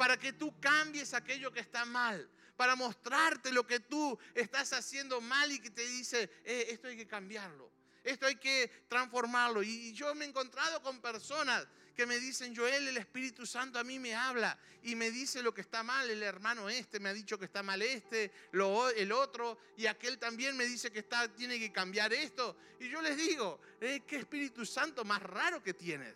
para 0.00 0.18
que 0.18 0.32
tú 0.32 0.58
cambies 0.60 1.12
aquello 1.12 1.52
que 1.52 1.60
está 1.60 1.84
mal, 1.84 2.26
para 2.56 2.74
mostrarte 2.74 3.52
lo 3.52 3.66
que 3.66 3.80
tú 3.80 4.18
estás 4.34 4.72
haciendo 4.72 5.20
mal 5.20 5.52
y 5.52 5.58
que 5.58 5.68
te 5.68 5.86
dice, 5.86 6.30
eh, 6.42 6.68
esto 6.70 6.88
hay 6.88 6.96
que 6.96 7.06
cambiarlo, 7.06 7.70
esto 8.02 8.24
hay 8.24 8.36
que 8.36 8.86
transformarlo. 8.88 9.62
Y 9.62 9.92
yo 9.92 10.14
me 10.14 10.24
he 10.24 10.28
encontrado 10.28 10.80
con 10.80 11.02
personas 11.02 11.68
que 11.94 12.06
me 12.06 12.18
dicen, 12.18 12.54
Joel, 12.54 12.88
el 12.88 12.96
Espíritu 12.96 13.46
Santo 13.46 13.78
a 13.78 13.84
mí 13.84 13.98
me 13.98 14.14
habla 14.14 14.58
y 14.82 14.94
me 14.94 15.10
dice 15.10 15.42
lo 15.42 15.52
que 15.52 15.60
está 15.60 15.82
mal, 15.82 16.08
el 16.08 16.22
hermano 16.22 16.68
este 16.68 17.00
me 17.00 17.08
ha 17.08 17.12
dicho 17.12 17.38
que 17.38 17.44
está 17.44 17.62
mal 17.62 17.82
este, 17.82 18.32
el 18.52 19.12
otro, 19.12 19.58
y 19.76 19.86
aquel 19.86 20.18
también 20.18 20.56
me 20.56 20.64
dice 20.64 20.90
que 20.90 21.00
está, 21.00 21.28
tiene 21.28 21.58
que 21.58 21.70
cambiar 21.70 22.12
esto. 22.12 22.56
Y 22.78 22.88
yo 22.88 23.02
les 23.02 23.16
digo, 23.16 23.60
eh, 23.80 24.02
¿qué 24.06 24.16
Espíritu 24.16 24.64
Santo 24.64 25.04
más 25.04 25.22
raro 25.22 25.62
que 25.62 25.74
tienes? 25.74 26.14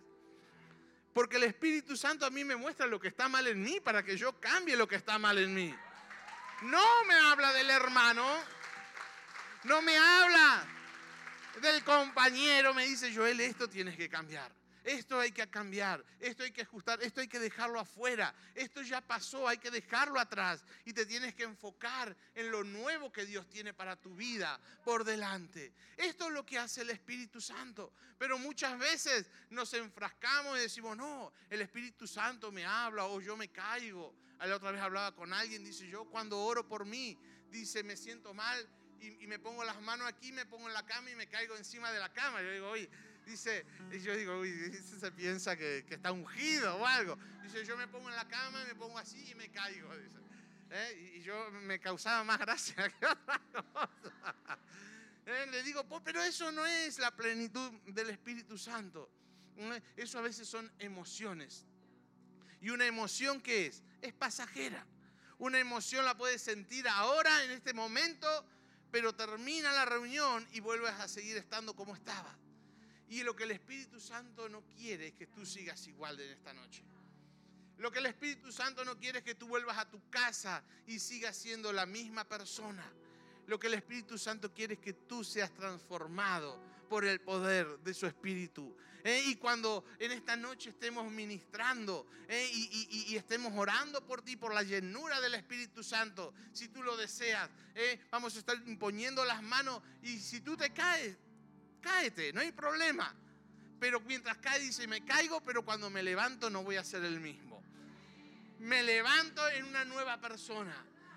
Porque 1.12 1.36
el 1.36 1.44
Espíritu 1.44 1.96
Santo 1.96 2.26
a 2.26 2.30
mí 2.30 2.44
me 2.44 2.56
muestra 2.56 2.86
lo 2.86 2.98
que 2.98 3.08
está 3.08 3.28
mal 3.28 3.46
en 3.46 3.62
mí 3.62 3.80
para 3.80 4.02
que 4.02 4.16
yo 4.16 4.40
cambie 4.40 4.76
lo 4.76 4.88
que 4.88 4.96
está 4.96 5.18
mal 5.18 5.38
en 5.38 5.54
mí. 5.54 5.74
No 6.62 7.04
me 7.04 7.14
habla 7.14 7.52
del 7.52 7.70
hermano, 7.70 8.26
no 9.64 9.82
me 9.82 9.96
habla 9.96 10.66
del 11.60 11.84
compañero, 11.84 12.74
me 12.74 12.86
dice, 12.86 13.14
Joel, 13.14 13.40
esto 13.40 13.68
tienes 13.68 13.96
que 13.96 14.08
cambiar. 14.08 14.50
Esto 14.84 15.18
hay 15.18 15.32
que 15.32 15.48
cambiar, 15.48 16.04
esto 16.20 16.42
hay 16.42 16.52
que 16.52 16.60
ajustar, 16.60 17.02
esto 17.02 17.22
hay 17.22 17.28
que 17.28 17.38
dejarlo 17.38 17.80
afuera, 17.80 18.34
esto 18.54 18.82
ya 18.82 19.00
pasó, 19.00 19.48
hay 19.48 19.56
que 19.56 19.70
dejarlo 19.70 20.20
atrás 20.20 20.62
y 20.84 20.92
te 20.92 21.06
tienes 21.06 21.34
que 21.34 21.44
enfocar 21.44 22.14
en 22.34 22.50
lo 22.50 22.62
nuevo 22.62 23.10
que 23.10 23.24
Dios 23.24 23.48
tiene 23.48 23.72
para 23.72 23.96
tu 23.96 24.14
vida 24.14 24.60
por 24.84 25.04
delante. 25.04 25.72
Esto 25.96 26.26
es 26.26 26.32
lo 26.32 26.44
que 26.44 26.58
hace 26.58 26.82
el 26.82 26.90
Espíritu 26.90 27.40
Santo, 27.40 27.94
pero 28.18 28.38
muchas 28.38 28.78
veces 28.78 29.30
nos 29.48 29.72
enfrascamos 29.72 30.58
y 30.58 30.60
decimos, 30.60 30.96
no, 30.98 31.32
el 31.48 31.62
Espíritu 31.62 32.06
Santo 32.06 32.52
me 32.52 32.66
habla 32.66 33.06
o 33.06 33.22
yo 33.22 33.38
me 33.38 33.48
caigo. 33.48 34.14
La 34.38 34.56
otra 34.56 34.70
vez 34.70 34.82
hablaba 34.82 35.14
con 35.14 35.32
alguien, 35.32 35.64
dice, 35.64 35.88
yo 35.88 36.04
cuando 36.04 36.38
oro 36.38 36.68
por 36.68 36.84
mí, 36.84 37.18
dice, 37.48 37.82
me 37.82 37.96
siento 37.96 38.34
mal 38.34 38.68
y, 39.00 39.26
me 39.26 39.38
pongo 39.38 39.64
las 39.64 39.80
manos 39.82 40.06
aquí, 40.06 40.32
me 40.32 40.46
pongo 40.46 40.68
en 40.68 40.74
la 40.74 40.84
cama 40.84 41.10
y 41.10 41.16
me 41.16 41.26
caigo 41.26 41.56
encima 41.56 41.90
de 41.92 42.00
la 42.00 42.12
cama. 42.12 42.42
Yo 42.42 42.50
digo, 42.50 42.68
oye, 42.70 42.88
Dice, 43.26 43.64
y 43.90 44.00
yo 44.00 44.16
digo, 44.16 44.38
uy, 44.38 44.52
se 45.00 45.10
piensa 45.12 45.56
que, 45.56 45.84
está 45.88 46.12
ungido 46.12 46.76
o 46.76 46.86
algo. 46.86 47.18
Dice, 47.42 47.64
yo 47.64 47.76
me 47.76 47.88
pongo 47.88 48.08
en 48.08 48.16
la 48.16 48.28
cama 48.28 48.64
me 48.64 48.74
pongo 48.74 48.98
así 48.98 49.30
y 49.30 49.34
me 49.34 49.50
caigo. 49.50 49.88
¿eh? 50.70 51.14
Y 51.16 51.22
yo 51.22 51.50
me 51.50 51.78
causaba 51.80 52.24
más 52.24 52.38
gracia 52.38 52.88
que 53.00 53.06
otra 53.06 53.40
cosa. 53.50 54.58
¿Eh? 55.26 55.46
Le 55.50 55.62
digo, 55.62 55.86
pero 56.04 56.22
eso 56.22 56.52
no 56.52 56.66
es 56.66 56.98
la 56.98 57.10
plenitud 57.10 57.72
del 57.86 58.10
Espíritu 58.10 58.58
Santo. 58.58 59.10
Eso 59.96 60.18
a 60.18 60.22
veces 60.22 60.48
son 60.48 60.70
emociones. 60.78 61.66
Y 62.60 62.70
una 62.70 62.86
emoción 62.86 63.40
que 63.40 63.66
es, 63.66 63.82
es 64.02 64.12
pasajera. 64.12 64.86
Una 65.38 65.58
emoción 65.58 66.04
la 66.04 66.16
puedes 66.16 66.42
sentir 66.42 66.88
ahora, 66.88 67.44
en 67.44 67.52
este 67.52 67.72
momento, 67.72 68.26
pero 68.90 69.14
termina 69.14 69.72
la 69.72 69.84
reunión 69.84 70.46
y 70.52 70.60
vuelves 70.60 70.92
a 70.92 71.08
seguir 71.08 71.36
estando 71.36 71.74
como 71.74 71.94
estaba. 71.94 72.36
Y 73.08 73.22
lo 73.22 73.36
que 73.36 73.44
el 73.44 73.50
Espíritu 73.52 74.00
Santo 74.00 74.48
no 74.48 74.62
quiere 74.66 75.08
es 75.08 75.14
que 75.14 75.26
tú 75.26 75.44
sigas 75.44 75.86
igual 75.86 76.16
de 76.16 76.32
esta 76.32 76.52
noche. 76.52 76.82
Lo 77.78 77.90
que 77.90 77.98
el 77.98 78.06
Espíritu 78.06 78.52
Santo 78.52 78.84
no 78.84 78.96
quiere 78.96 79.18
es 79.18 79.24
que 79.24 79.34
tú 79.34 79.48
vuelvas 79.48 79.78
a 79.78 79.90
tu 79.90 80.08
casa 80.08 80.62
y 80.86 80.98
sigas 80.98 81.36
siendo 81.36 81.72
la 81.72 81.86
misma 81.86 82.24
persona. 82.24 82.84
Lo 83.46 83.58
que 83.58 83.66
el 83.66 83.74
Espíritu 83.74 84.16
Santo 84.16 84.52
quiere 84.54 84.74
es 84.74 84.80
que 84.80 84.92
tú 84.94 85.22
seas 85.22 85.52
transformado 85.52 86.58
por 86.88 87.04
el 87.04 87.20
poder 87.20 87.78
de 87.80 87.92
su 87.92 88.06
Espíritu. 88.06 88.76
¿eh? 89.02 89.22
Y 89.26 89.36
cuando 89.36 89.84
en 89.98 90.12
esta 90.12 90.36
noche 90.36 90.70
estemos 90.70 91.10
ministrando 91.10 92.06
¿eh? 92.28 92.48
y, 92.52 93.16
estemos 93.16 93.52
orando 93.56 94.04
por 94.06 94.22
ti, 94.22 94.36
por 94.36 94.54
la 94.54 94.62
llenura 94.62 95.20
del 95.20 95.34
Espíritu 95.34 95.82
Santo, 95.82 96.32
si 96.52 96.68
tú 96.68 96.82
lo 96.82 96.96
deseas, 96.96 97.50
¿eh? 97.74 98.00
vamos 98.10 98.36
a 98.36 98.38
estar 98.38 98.56
imponiendo 98.66 99.24
las 99.24 99.42
manos 99.42 99.82
y 100.02 100.18
si 100.18 100.40
tú 100.40 100.56
te 100.56 100.72
caes, 100.72 101.16
cáete, 101.84 102.32
no 102.32 102.40
hay 102.40 102.52
problema. 102.52 103.14
Pero 103.78 104.00
mientras 104.00 104.38
cae 104.38 104.60
dice, 104.60 104.88
me 104.88 105.04
caigo, 105.04 105.42
pero 105.42 105.64
cuando 105.64 105.90
me 105.90 106.02
levanto 106.02 106.48
no 106.48 106.62
voy 106.62 106.76
a 106.76 106.84
ser 106.84 107.04
el 107.04 107.20
mismo. 107.20 107.62
Me 108.60 108.82
levanto 108.82 109.46
en 109.50 109.66
una 109.66 109.84
nueva 109.84 110.18
persona. 110.20 110.74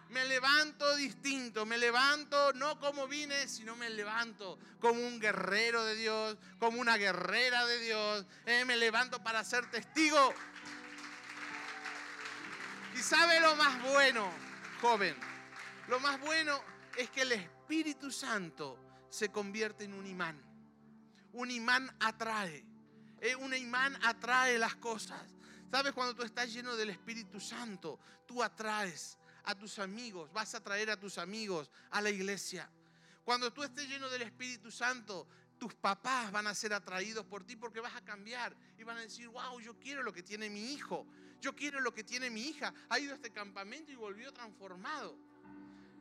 Me 0.10 0.26
levanto 0.26 0.96
distinto, 0.96 1.66
me 1.66 1.78
levanto 1.78 2.54
no 2.54 2.80
como 2.80 3.08
vine, 3.08 3.48
sino 3.48 3.76
me 3.76 3.90
levanto 3.90 4.58
como 4.80 5.06
un 5.06 5.20
guerrero 5.20 5.84
de 5.84 5.96
Dios, 5.96 6.38
como 6.60 6.80
una 6.80 6.96
guerrera 6.98 7.66
de 7.66 7.80
Dios. 7.80 8.26
Eh, 8.46 8.64
me 8.64 8.78
levanto 8.78 9.22
para 9.22 9.44
ser 9.44 9.70
testigo. 9.70 10.34
Y 12.96 13.00
sabe 13.00 13.40
lo 13.42 13.56
más 13.58 13.82
bueno, 13.84 14.32
joven, 14.82 15.16
lo 15.90 16.00
más 16.00 16.20
bueno 16.22 16.62
es 16.96 17.10
que 17.10 17.22
el 17.22 17.34
Espíritu 17.34 18.12
Santo 18.12 18.80
se 19.10 19.30
convierte 19.30 19.84
en 19.84 19.94
un 19.94 20.08
imán 20.08 20.47
un 21.38 21.51
imán 21.51 21.96
atrae. 22.00 22.65
Eh, 23.22 23.36
un 23.36 23.53
imán 23.53 23.96
atrae 24.03 24.58
las 24.58 24.75
cosas. 24.75 25.22
¿Sabes? 25.72 25.94
Cuando 25.94 26.15
tú 26.15 26.24
estás 26.24 26.51
lleno 26.51 26.75
del 26.75 26.89
Espíritu 26.89 27.39
Santo, 27.39 28.00
tú 28.25 28.41
atraes 28.41 29.17
a 29.44 29.53
tus 29.53 29.79
amigos, 29.79 30.32
vas 30.34 30.56
a 30.56 30.63
traer 30.63 30.89
a 30.89 31.00
tus 31.00 31.17
amigos 31.17 31.70
a 31.91 32.01
la 32.01 32.10
iglesia. 32.10 32.70
Cuando 33.24 33.53
tú 33.53 33.63
estés 33.63 33.88
lleno 33.88 34.10
del 34.10 34.24
Espíritu 34.24 34.72
Santo, 34.72 35.27
tus 35.60 35.75
papás 35.75 36.32
van 36.32 36.48
a 36.48 36.56
ser 36.56 36.74
atraídos 36.74 37.25
por 37.25 37.44
ti 37.44 37.56
porque 37.56 37.82
vas 37.82 37.96
a 37.96 38.01
cambiar 38.01 38.56
y 38.77 38.84
van 38.84 38.98
a 38.98 39.01
decir, 39.01 39.27
wow, 39.27 39.60
yo 39.60 39.77
quiero 39.77 40.01
lo 40.01 40.13
que 40.13 40.24
tiene 40.24 40.50
mi 40.50 40.74
hijo, 40.74 41.06
yo 41.39 41.56
quiero 41.56 41.79
lo 41.82 41.94
que 41.94 42.03
tiene 42.03 42.29
mi 42.32 42.41
hija. 42.41 42.74
Ha 42.89 43.00
ido 43.00 43.12
a 43.12 43.15
este 43.15 43.32
campamento 43.32 43.91
y 43.91 43.96
volvió 43.96 44.34
transformado. 44.34 45.15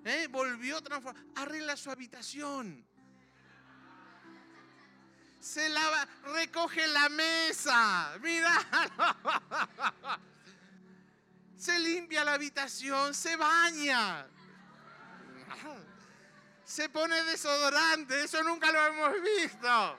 ¿Eh? 0.04 0.28
Volvió 0.30 0.80
transformado. 0.80 1.26
Arregla 1.34 1.76
su 1.76 1.90
habitación 1.90 2.86
se 5.46 5.68
lava, 5.68 6.06
recoge 6.34 6.86
la 6.88 7.08
mesa. 7.08 8.18
Mira. 8.20 8.58
Se 11.56 11.78
limpia 11.78 12.22
la 12.22 12.34
habitación, 12.34 13.14
se 13.14 13.34
baña. 13.34 14.26
Se 16.64 16.90
pone 16.90 17.22
desodorante, 17.24 18.24
eso 18.24 18.42
nunca 18.42 18.70
lo 18.70 18.86
hemos 18.86 19.22
visto. 19.22 19.98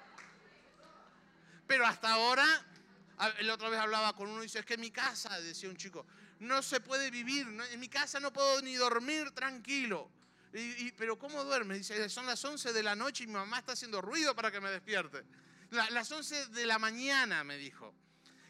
Pero 1.65 1.87
hasta 1.87 2.13
ahora, 2.13 2.45
la 3.41 3.53
otra 3.55 3.69
vez 3.69 3.79
hablaba 3.79 4.13
con 4.13 4.29
uno 4.29 4.41
y 4.41 4.43
dice, 4.43 4.59
es 4.59 4.65
que 4.65 4.75
en 4.75 4.81
mi 4.81 4.91
casa, 4.91 5.41
decía 5.41 5.67
un 5.67 5.77
chico, 5.77 6.05
no 6.39 6.61
se 6.61 6.79
puede 6.79 7.09
vivir, 7.09 7.47
en 7.47 7.79
mi 7.79 7.89
casa 7.89 8.19
no 8.19 8.31
puedo 8.31 8.61
ni 8.61 8.75
dormir 8.75 9.31
tranquilo. 9.31 10.11
Pero 10.97 11.19
¿cómo 11.19 11.43
duerme? 11.43 11.75
Dice, 11.75 12.09
son 12.09 12.25
las 12.25 12.43
11 12.43 12.73
de 12.73 12.83
la 12.83 12.95
noche 12.95 13.23
y 13.23 13.27
mi 13.27 13.33
mamá 13.33 13.59
está 13.59 13.73
haciendo 13.73 14.01
ruido 14.01 14.35
para 14.35 14.51
que 14.51 14.59
me 14.59 14.71
despierte. 14.71 15.23
las 15.69 16.11
11 16.11 16.47
de 16.47 16.65
la 16.65 16.79
mañana, 16.79 17.43
me 17.43 17.57
dijo. 17.57 17.93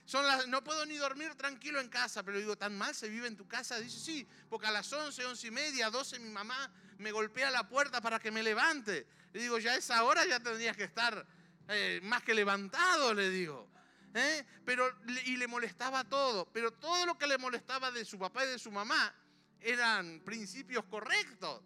Son 0.05 0.25
las, 0.25 0.47
no 0.47 0.63
puedo 0.63 0.85
ni 0.85 0.95
dormir 0.95 1.35
tranquilo 1.35 1.81
en 1.81 1.89
casa, 1.89 2.23
pero 2.23 2.37
digo, 2.37 2.57
¿tan 2.57 2.77
mal 2.77 2.95
se 2.95 3.09
vive 3.09 3.27
en 3.27 3.35
tu 3.35 3.45
casa? 3.45 3.77
Dice, 3.79 3.99
sí, 3.99 4.27
porque 4.49 4.67
a 4.67 4.71
las 4.71 4.91
11, 4.91 5.25
11 5.25 5.47
y 5.47 5.51
media, 5.51 5.89
12 5.89 6.19
mi 6.19 6.29
mamá 6.29 6.71
me 6.97 7.11
golpea 7.11 7.51
la 7.51 7.67
puerta 7.67 7.99
para 7.99 8.17
que 8.19 8.31
me 8.31 8.41
levante. 8.41 9.05
Le 9.33 9.41
digo, 9.41 9.59
ya 9.59 9.73
a 9.73 9.75
esa 9.75 10.03
hora 10.05 10.25
ya 10.25 10.39
tendrías 10.39 10.77
que 10.77 10.85
estar 10.85 11.27
eh, 11.67 11.99
más 12.03 12.23
que 12.23 12.33
levantado, 12.33 13.13
le 13.13 13.29
digo. 13.29 13.69
¿eh? 14.13 14.45
Pero, 14.63 14.89
y 15.25 15.35
le 15.35 15.47
molestaba 15.47 16.05
todo, 16.05 16.45
pero 16.53 16.71
todo 16.71 17.05
lo 17.05 17.17
que 17.17 17.27
le 17.27 17.37
molestaba 17.37 17.91
de 17.91 18.05
su 18.05 18.17
papá 18.17 18.45
y 18.45 18.47
de 18.47 18.59
su 18.59 18.71
mamá 18.71 19.13
eran 19.59 20.21
principios 20.23 20.85
correctos. 20.85 21.61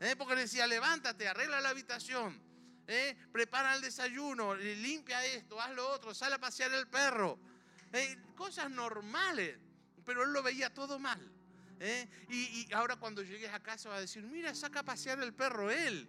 ¿Eh? 0.00 0.16
Porque 0.16 0.36
decía, 0.36 0.66
levántate, 0.66 1.28
arregla 1.28 1.60
la 1.60 1.70
habitación, 1.70 2.40
¿eh? 2.86 3.16
prepara 3.32 3.74
el 3.74 3.82
desayuno, 3.82 4.54
limpia 4.54 5.24
esto, 5.26 5.60
haz 5.60 5.72
lo 5.72 5.88
otro, 5.88 6.14
sale 6.14 6.34
a 6.34 6.38
pasear 6.38 6.72
el 6.72 6.88
perro. 6.88 7.38
¿Eh? 7.92 8.16
Cosas 8.34 8.70
normales, 8.70 9.56
pero 10.04 10.24
él 10.24 10.32
lo 10.32 10.42
veía 10.42 10.72
todo 10.72 10.98
mal. 10.98 11.30
Y, 12.28 12.72
ahora 12.72 12.96
cuando 12.96 13.22
llegues 13.22 13.52
a 13.52 13.60
casa 13.60 13.90
va 13.90 13.96
a 13.96 14.00
decir, 14.00 14.22
mira, 14.22 14.54
saca 14.54 14.80
a 14.80 14.82
pasear 14.84 15.22
el 15.22 15.34
perro 15.34 15.70
él. 15.70 16.08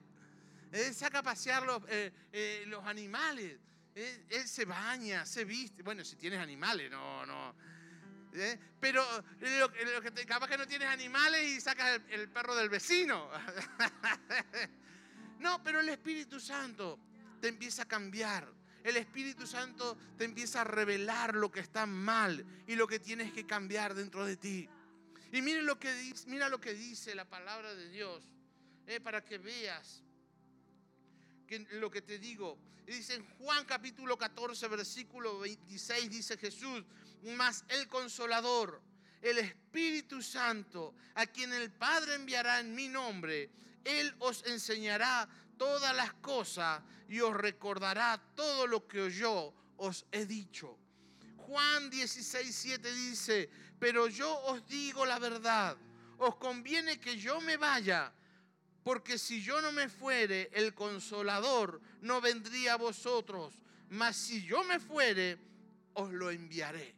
saca 0.94 1.20
a 1.20 1.24
pasear 1.24 1.64
los 1.64 2.86
animales. 2.86 3.60
él 3.94 4.48
se 4.48 4.66
baña, 4.66 5.26
se 5.26 5.44
viste. 5.44 5.84
Bueno, 5.84 6.06
si 6.06 6.16
tienes 6.16 6.40
animales, 6.40 6.90
no, 6.90 7.26
no 7.26 7.56
¿eh? 8.36 8.60
Pero 8.80 9.04
lo, 9.40 10.02
que 10.02 10.12
te, 10.12 10.26
capaz 10.26 10.48
que 10.48 10.58
no 10.58 10.68
tienes 10.68 10.88
animales 10.88 11.44
y 11.48 11.62
sacas 11.62 12.02
el, 12.10 12.30
perro 12.30 12.56
del 12.56 12.70
vecino. 12.70 13.30
no, 15.40 15.64
pero 15.64 15.80
el 15.80 15.90
Espíritu 15.90 16.40
Santo 16.40 17.00
te 17.42 17.48
empieza 17.48 17.84
a 17.84 17.88
cambiar. 17.88 18.52
El 18.84 18.98
Espíritu 18.98 19.48
Santo 19.48 19.98
te 20.18 20.26
empieza 20.26 20.62
a 20.62 20.64
revelar 20.64 21.36
lo 21.36 21.52
que 21.52 21.60
está 21.60 21.86
mal 21.86 22.46
y 22.68 22.76
lo 22.76 22.88
que 22.88 23.00
tienes 23.00 23.32
que 23.34 23.46
cambiar 23.46 23.96
dentro 23.96 24.26
de 24.26 24.38
ti. 24.38 24.70
Y 25.32 25.42
mira 25.42 25.62
lo 25.62 25.80
que 25.80 25.94
dice, 25.96 26.28
mira 26.28 26.50
lo 26.50 26.62
que 26.62 26.74
dice 26.74 27.16
la 27.16 27.28
palabra 27.28 27.74
de 27.74 27.90
Dios, 27.90 28.24
¿eh? 28.86 29.00
para 29.00 29.26
que 29.26 29.38
veas 29.38 30.04
lo 31.72 31.90
que 31.90 32.02
te 32.02 32.20
digo. 32.20 32.58
Dice 32.86 33.16
en 33.16 33.26
Juan 33.38 33.66
capítulo 33.66 34.18
14, 34.18 34.68
versículo 34.68 35.40
26, 35.40 36.10
dice 36.10 36.38
Jesús, 36.38 36.84
mas 37.26 37.66
el 37.70 37.88
consolador, 37.88 38.82
el 39.22 39.40
Espíritu 39.40 40.22
Santo, 40.22 40.94
a 41.16 41.26
quien 41.26 41.52
el 41.54 41.72
Padre 41.72 42.16
enviará 42.16 42.60
en 42.60 42.76
mi 42.76 42.88
nombre, 42.88 43.50
Él 43.84 44.14
os 44.20 44.46
enseñará 44.46 45.28
todas 45.58 45.96
las 45.96 46.14
cosas 46.16 46.82
y 47.08 47.22
os 47.22 47.36
recordará 47.36 48.22
todo 48.36 48.68
lo 48.68 48.88
que 48.88 49.10
yo 49.10 49.54
os 49.78 50.06
he 50.12 50.26
dicho. 50.26 50.78
Juan 51.38 51.90
16, 51.90 52.56
7 52.56 52.94
dice, 52.94 53.50
pero 53.80 54.08
yo 54.08 54.32
os 54.46 54.68
digo 54.68 55.06
la 55.06 55.20
verdad, 55.20 55.78
os 56.18 56.36
conviene 56.36 57.00
que 57.00 57.18
yo 57.18 57.42
me 57.42 57.58
vaya, 57.58 58.12
porque 58.84 59.18
si 59.18 59.42
yo 59.42 59.62
no 59.62 59.72
me 59.72 59.90
fuere, 59.90 60.50
el 60.54 60.74
consolador 60.74 61.82
no 62.02 62.22
vendría 62.22 62.74
a 62.74 62.78
vosotros, 62.78 63.60
mas 63.90 64.16
si 64.16 64.44
yo 64.44 64.64
me 64.64 64.80
fuere, 64.80 65.40
os 65.94 66.12
lo 66.12 66.32
enviaré. 66.32 66.96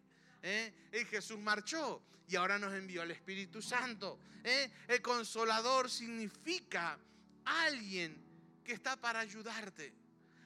¿Eh? 0.50 0.74
Y 0.94 1.04
Jesús 1.04 1.38
marchó 1.38 2.02
y 2.26 2.38
ahora 2.38 2.58
nos 2.58 2.74
envió 2.74 3.04
el 3.04 3.12
Espíritu 3.12 3.62
Santo. 3.62 4.18
¿Eh? 4.46 4.72
El 4.88 5.02
consolador 5.02 5.90
significa 5.90 6.98
alguien 7.44 8.16
que 8.64 8.72
está 8.72 8.96
para 8.96 9.20
ayudarte, 9.20 9.94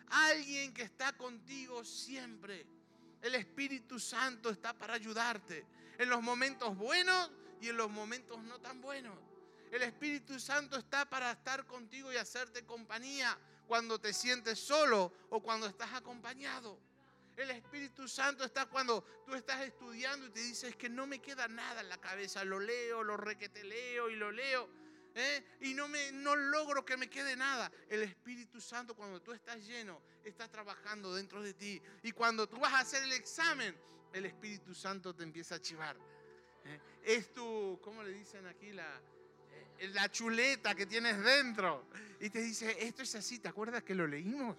alguien 0.08 0.74
que 0.74 0.81
está 0.81 1.13
contigo 1.13 1.86
siempre. 1.86 2.65
El 3.22 3.36
Espíritu 3.36 4.00
Santo 4.00 4.50
está 4.50 4.74
para 4.74 4.96
ayudarte 4.96 5.67
en 6.00 6.10
los 6.10 6.24
momentos 6.24 6.75
buenos 6.75 7.29
y 7.62 7.70
en 7.70 7.77
los 7.77 7.91
momentos 7.91 8.43
no 8.43 8.60
tan 8.60 8.81
buenos. 8.81 9.15
El 9.72 9.84
Espíritu 9.84 10.39
Santo 10.39 10.77
está 10.77 11.08
para 11.08 11.29
estar 11.29 11.67
contigo 11.67 12.12
y 12.12 12.15
hacerte 12.15 12.65
compañía 12.65 13.38
cuando 13.67 14.00
te 14.00 14.13
sientes 14.13 14.58
solo 14.58 15.13
o 15.29 15.43
cuando 15.43 15.67
estás 15.67 15.93
acompañado. 15.93 16.79
El 17.38 17.51
Espíritu 17.51 18.07
Santo 18.07 18.43
está 18.43 18.65
cuando 18.65 19.03
tú 19.25 19.33
estás 19.33 19.61
estudiando 19.61 20.27
y 20.27 20.29
te 20.29 20.41
dices 20.41 20.75
que 20.75 20.89
no 20.89 21.07
me 21.07 21.19
queda 21.19 21.47
nada 21.47 21.81
en 21.81 21.89
la 21.89 21.97
cabeza. 21.97 22.43
Lo 22.43 22.59
leo, 22.59 23.03
lo 23.03 23.17
requete 23.17 23.63
leo 23.63 24.09
y 24.09 24.15
lo 24.15 24.31
leo. 24.31 24.69
¿eh? 25.15 25.43
Y 25.61 25.73
no, 25.73 25.88
me, 25.88 26.11
no 26.11 26.35
logro 26.35 26.85
que 26.85 26.97
me 26.97 27.09
quede 27.09 27.35
nada. 27.35 27.71
El 27.89 28.03
Espíritu 28.03 28.59
Santo 28.59 28.95
cuando 28.95 29.21
tú 29.21 29.33
estás 29.33 29.65
lleno 29.65 30.01
está 30.23 30.47
trabajando 30.50 31.15
dentro 31.15 31.41
de 31.41 31.53
ti. 31.53 31.81
Y 32.03 32.11
cuando 32.11 32.47
tú 32.47 32.59
vas 32.59 32.73
a 32.73 32.79
hacer 32.79 33.03
el 33.03 33.13
examen, 33.13 33.75
el 34.13 34.25
Espíritu 34.25 34.73
Santo 34.73 35.15
te 35.15 35.23
empieza 35.23 35.55
a 35.55 35.61
chivar. 35.61 35.97
¿eh? 36.65 36.79
Es 37.03 37.33
tu, 37.33 37.79
¿cómo 37.81 38.03
le 38.03 38.11
dicen 38.11 38.45
aquí? 38.47 38.71
La, 38.71 39.01
eh, 39.79 39.88
la 39.89 40.09
chuleta 40.09 40.75
que 40.75 40.85
tienes 40.85 41.21
dentro. 41.23 41.88
Y 42.19 42.29
te 42.29 42.41
dice, 42.41 42.77
esto 42.85 43.01
es 43.03 43.15
así, 43.15 43.39
¿te 43.39 43.47
acuerdas 43.47 43.83
que 43.83 43.95
lo 43.95 44.05
leímos? 44.05 44.57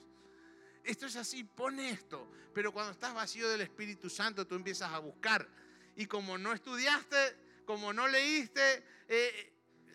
Esto 0.85 1.07
es 1.07 1.17
así, 1.17 1.45
pone 1.45 1.91
esto. 1.91 2.31
Pero 2.55 2.73
cuando 2.73 2.93
estás 2.93 3.15
vacío 3.15 3.49
del 3.49 3.63
Espíritu 3.63 4.11
Santo, 4.11 4.47
tú 4.47 4.55
empiezas 4.55 4.93
a 4.93 4.99
buscar. 4.99 5.49
Y 5.97 6.07
como 6.07 6.39
no 6.39 6.53
estudiaste, 6.53 7.37
como 7.65 7.93
no 7.93 8.09
leíste, 8.09 8.85
eh, 9.09 9.53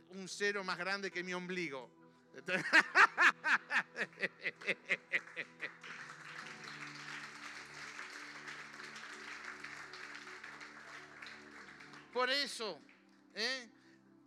un 0.09 0.27
cero 0.27 0.63
más 0.63 0.77
grande 0.77 1.11
que 1.11 1.23
mi 1.23 1.33
ombligo. 1.33 1.89
Por 12.13 12.29
eso, 12.29 12.79
¿eh? 13.35 13.69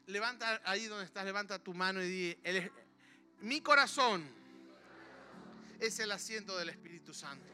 levanta 0.07 0.61
ahí 0.65 0.87
donde 0.87 1.05
estás, 1.07 1.25
levanta 1.25 1.59
tu 1.59 1.73
mano 1.75 2.03
y 2.03 2.09
di, 2.09 2.37
mi 3.41 3.61
corazón 3.61 4.40
es 5.81 5.99
el 5.99 6.13
asiento 6.13 6.57
del 6.59 6.69
Espíritu 6.69 7.15
Santo. 7.15 7.53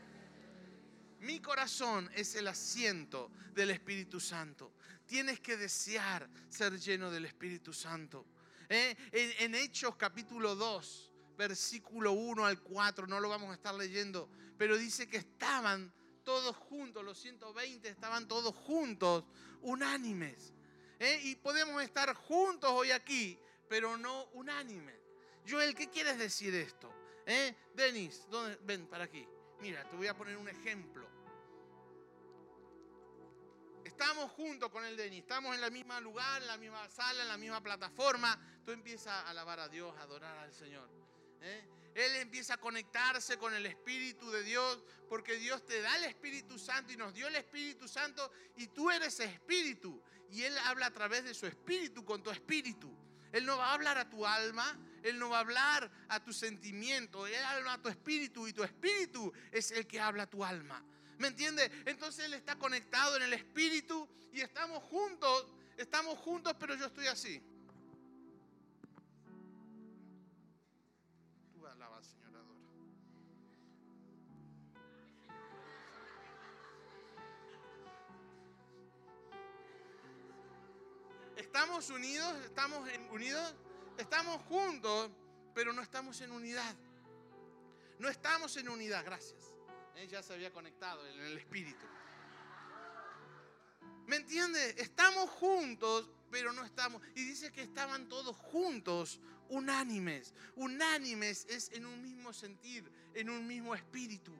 Mi 1.21 1.41
corazón 1.41 2.11
es 2.15 2.35
el 2.35 2.49
asiento 2.49 3.31
del 3.55 3.71
Espíritu 3.71 4.21
Santo. 4.21 4.73
Tienes 5.07 5.41
que 5.41 5.57
desear 5.57 6.29
ser 6.49 6.79
lleno 6.79 7.11
del 7.11 7.25
Espíritu 7.25 7.73
Santo. 7.73 8.27
¿Eh? 8.69 8.97
En, 9.39 9.55
Hechos 9.55 9.97
capítulo 9.97 10.57
2, 10.57 11.13
versículo 11.39 12.13
1 12.13 12.45
al 12.45 12.61
4, 12.61 13.07
no 13.07 13.21
lo 13.21 13.29
vamos 13.29 13.51
a 13.51 13.55
estar 13.55 13.75
leyendo, 13.75 14.29
pero 14.59 14.77
dice 14.77 15.09
que 15.09 15.19
estaban 15.19 15.93
todos 16.25 16.57
juntos, 16.57 17.05
los 17.05 17.19
120 17.19 17.89
estaban 17.89 18.27
todos 18.27 18.55
juntos, 18.55 19.25
unánimes. 19.63 20.53
¿eh? 20.99 21.21
Y 21.25 21.37
podemos 21.37 21.81
estar 21.83 22.13
juntos 22.15 22.71
hoy 22.73 22.91
aquí, 22.91 23.39
pero 23.69 23.97
no 23.97 24.25
unánimes. 24.33 24.97
Joel, 25.49 25.77
¿qué 25.77 25.89
quieres 25.89 26.19
decir 26.19 26.53
esto? 26.57 26.93
¿Eh? 27.27 27.55
Denis, 27.75 28.27
ven 28.63 28.87
para 28.87 29.05
aquí. 29.05 29.27
Mira, 29.61 29.89
te 29.89 29.97
voy 29.97 30.07
a 30.07 30.17
poner 30.17 30.37
un 30.37 30.49
ejemplo. 30.49 31.07
Estamos 33.85 34.31
juntos 34.33 34.71
con 34.71 34.85
el 34.85 34.97
Denis, 34.97 35.21
estamos 35.21 35.55
en 35.55 35.61
la 35.61 35.71
misma 35.71 36.01
lugar, 36.01 36.43
en 36.43 36.49
la 36.49 36.57
misma 36.57 36.89
sala, 36.89 37.23
en 37.23 37.29
la 37.29 37.37
misma 37.37 37.61
plataforma. 37.61 38.39
Tú 38.65 38.73
empiezas 38.73 39.09
a 39.09 39.31
alabar 39.31 39.59
a 39.59 39.69
Dios, 39.69 39.97
a 39.97 40.03
adorar 40.03 40.37
al 40.39 40.53
Señor. 40.53 40.89
¿eh? 41.41 41.67
Él 41.95 42.17
empieza 42.17 42.55
a 42.55 42.57
conectarse 42.59 43.39
con 43.39 43.55
el 43.55 43.65
Espíritu 43.65 44.31
de 44.31 44.43
Dios, 44.43 44.85
porque 45.09 45.37
Dios 45.37 45.65
te 45.65 45.81
da 45.81 45.97
el 45.97 46.05
Espíritu 46.05 46.59
Santo 46.59 46.93
y 46.93 46.97
nos 46.97 47.15
dio 47.15 47.27
el 47.27 47.37
Espíritu 47.37 47.89
Santo 47.89 48.31
y 48.57 48.67
tú 48.69 48.91
eres 48.91 49.19
Espíritu. 49.19 50.03
Y 50.31 50.43
Él 50.43 50.57
habla 50.59 50.87
a 50.87 50.93
través 50.93 51.25
de 51.25 51.33
su 51.33 51.47
Espíritu 51.47 52.05
con 52.05 52.23
tu 52.23 52.31
Espíritu. 52.31 52.95
Él 53.33 53.47
no 53.47 53.57
va 53.57 53.67
a 53.67 53.75
hablar 53.75 53.99
a 53.99 54.11
tu 54.11 54.27
alma, 54.27 54.79
Él 55.07 55.21
no 55.21 55.31
va 55.31 55.37
a 55.37 55.41
hablar 55.41 55.91
a 56.09 56.23
tu 56.23 56.33
sentimiento, 56.33 57.27
Él 57.29 57.45
habla 57.45 57.75
a 57.75 57.83
tu 57.83 57.89
Espíritu 57.89 58.49
y 58.49 58.53
tu 58.53 58.65
Espíritu 58.65 59.33
es 59.53 59.71
el 59.71 59.87
que 59.87 60.01
habla 60.01 60.25
a 60.25 60.27
tu 60.27 60.45
alma. 60.45 60.85
¿Me 61.19 61.29
entiende? 61.29 61.71
Entonces 61.85 62.25
Él 62.25 62.35
está 62.35 62.57
conectado 62.57 63.17
en 63.17 63.23
el 63.23 63.33
Espíritu 63.33 64.09
y 64.33 64.41
estamos 64.41 64.83
juntos, 64.83 65.47
estamos 65.77 66.19
juntos, 66.19 66.55
pero 66.59 66.75
yo 66.75 66.87
estoy 66.87 67.07
así. 67.07 67.41
Estamos 81.37 81.91
unidos, 81.91 82.45
estamos 82.45 82.89
unidos, 83.11 83.55
estamos 83.99 84.43
juntos, 84.43 85.11
pero 85.55 85.73
no 85.73 85.83
estamos 85.83 86.21
en 86.21 86.31
unidad. 86.33 86.75
No 87.99 88.09
estamos 88.09 88.57
en 88.57 88.69
unidad, 88.69 89.05
gracias. 89.05 89.43
ya 90.09 90.23
se 90.23 90.35
había 90.35 90.53
conectado 90.53 91.07
en 91.07 91.21
el 91.21 91.39
espíritu. 91.39 91.87
¿Me 94.07 94.17
entiende? 94.17 94.75
Estamos 94.79 95.31
juntos, 95.31 96.09
pero 96.31 96.53
no 96.53 96.65
estamos. 96.65 97.03
Y 97.15 97.25
dice 97.25 97.51
que 97.51 97.63
estaban 97.63 98.09
todos 98.09 98.37
juntos, 98.37 99.21
unánimes. 99.49 100.35
Unánimes 100.55 101.47
es 101.49 101.73
en 101.73 101.87
un 101.87 102.03
mismo 102.03 102.33
sentir, 102.33 102.91
en 103.15 103.31
un 103.31 103.47
mismo 103.47 103.75
espíritu. 103.75 104.33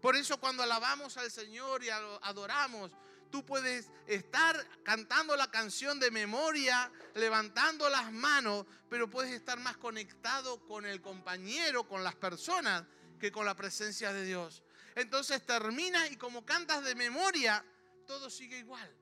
Por 0.00 0.16
eso 0.16 0.40
cuando 0.40 0.62
alabamos 0.62 1.16
al 1.18 1.30
Señor 1.30 1.84
y 1.84 1.90
adoramos, 1.90 2.90
Tú 3.32 3.46
puedes 3.46 3.90
estar 4.06 4.54
cantando 4.84 5.34
la 5.36 5.50
canción 5.50 5.98
de 5.98 6.10
memoria, 6.10 6.92
levantando 7.14 7.88
las 7.88 8.12
manos, 8.12 8.66
pero 8.90 9.08
puedes 9.08 9.32
estar 9.32 9.58
más 9.58 9.78
conectado 9.78 10.60
con 10.66 10.84
el 10.84 11.00
compañero, 11.00 11.88
con 11.88 12.04
las 12.04 12.14
personas, 12.14 12.84
que 13.18 13.32
con 13.32 13.46
la 13.46 13.56
presencia 13.56 14.12
de 14.12 14.26
Dios. 14.26 14.62
Entonces 14.96 15.46
termina 15.46 16.08
y 16.08 16.16
como 16.16 16.44
cantas 16.44 16.84
de 16.84 16.94
memoria, 16.94 17.64
todo 18.06 18.28
sigue 18.28 18.58
igual. 18.58 18.94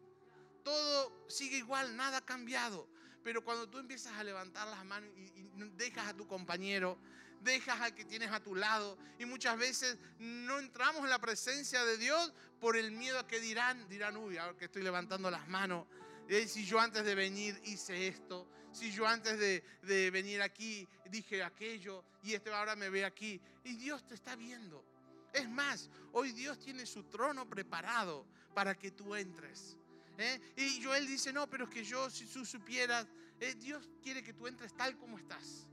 Todo 0.62 1.28
sigue 1.28 1.56
igual, 1.56 1.96
nada 1.96 2.18
ha 2.18 2.24
cambiado. 2.24 2.88
Pero 3.24 3.42
cuando 3.42 3.68
tú 3.68 3.78
empiezas 3.78 4.12
a 4.12 4.22
levantar 4.22 4.68
las 4.68 4.84
manos 4.84 5.10
y 5.16 5.50
dejas 5.74 6.06
a 6.06 6.16
tu 6.16 6.28
compañero, 6.28 6.98
dejas 7.40 7.80
al 7.80 7.94
que 7.94 8.04
tienes 8.04 8.30
a 8.30 8.40
tu 8.40 8.54
lado. 8.54 8.98
Y 9.18 9.24
muchas 9.24 9.58
veces 9.58 9.96
no 10.18 10.58
entramos 10.58 11.02
en 11.02 11.10
la 11.10 11.18
presencia 11.18 11.84
de 11.84 11.96
Dios 11.96 12.32
por 12.60 12.76
el 12.76 12.92
miedo 12.92 13.18
a 13.18 13.26
que 13.26 13.40
dirán, 13.40 13.88
dirán, 13.88 14.16
uy, 14.16 14.36
ahora 14.36 14.56
que 14.56 14.66
estoy 14.66 14.82
levantando 14.82 15.30
las 15.30 15.48
manos, 15.48 15.86
eh, 16.28 16.46
si 16.46 16.64
yo 16.64 16.78
antes 16.78 17.04
de 17.04 17.14
venir 17.14 17.60
hice 17.64 18.06
esto, 18.06 18.48
si 18.72 18.92
yo 18.92 19.06
antes 19.06 19.38
de, 19.38 20.10
venir 20.10 20.42
aquí 20.42 20.86
dije 21.06 21.42
aquello 21.42 22.04
y 22.22 22.34
este 22.34 22.52
ahora 22.52 22.76
me 22.76 22.88
ve 22.88 23.04
aquí. 23.04 23.40
Y 23.64 23.74
Dios 23.74 24.06
te 24.06 24.14
está 24.14 24.36
viendo. 24.36 24.84
Es 25.32 25.48
más, 25.48 25.90
hoy 26.12 26.32
Dios 26.32 26.58
tiene 26.58 26.86
su 26.86 27.04
trono 27.04 27.48
preparado 27.48 28.26
para 28.54 28.76
que 28.76 28.92
tú 28.92 29.14
entres. 29.14 29.76
¿eh? 30.18 30.40
Y 30.56 30.82
Joel 30.82 31.06
dice, 31.06 31.32
no, 31.32 31.48
pero 31.48 31.64
es 31.64 31.70
que 31.70 31.84
yo, 31.84 32.10
si 32.10 32.26
tú 32.26 32.44
supieras, 32.44 33.06
eh, 33.40 33.54
Dios 33.54 33.88
quiere 34.02 34.22
que 34.22 34.32
tú 34.32 34.46
entres 34.46 34.72
tal 34.76 34.96
como 34.98 35.18
estás 35.18 35.66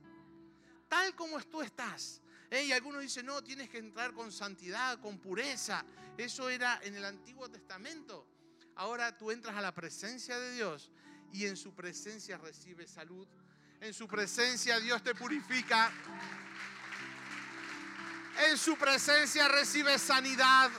tal 0.88 1.16
como 1.16 1.40
tú 1.42 1.62
estás. 1.62 2.22
¿eh? 2.50 2.64
Y 2.64 2.72
algunos 2.72 3.02
dicen, 3.02 3.26
no, 3.26 3.44
tienes 3.44 3.70
que 3.70 3.78
entrar 3.78 4.14
con 4.14 4.32
santidad, 4.32 5.00
con 5.00 5.20
pureza. 5.20 5.86
Eso 6.18 6.50
era 6.50 6.80
en 6.84 6.96
el 6.96 7.06
Antiguo 7.06 7.50
Testamento. 7.50 8.28
Ahora 8.76 9.18
tú 9.18 9.32
entras 9.32 9.56
a 9.56 9.62
la 9.62 9.74
presencia 9.74 10.38
de 10.40 10.54
Dios 10.54 10.92
y 11.32 11.46
en 11.46 11.58
su 11.58 11.74
presencia 11.74 12.38
recibes 12.38 12.92
salud. 12.92 13.28
En 13.82 13.94
su 13.94 14.08
presencia 14.08 14.80
Dios 14.80 15.04
te 15.04 15.16
purifica. 15.16 15.92
En 18.48 18.58
su 18.58 18.78
presencia 18.78 19.48
recibes 19.48 20.02
sanidad. 20.02 20.72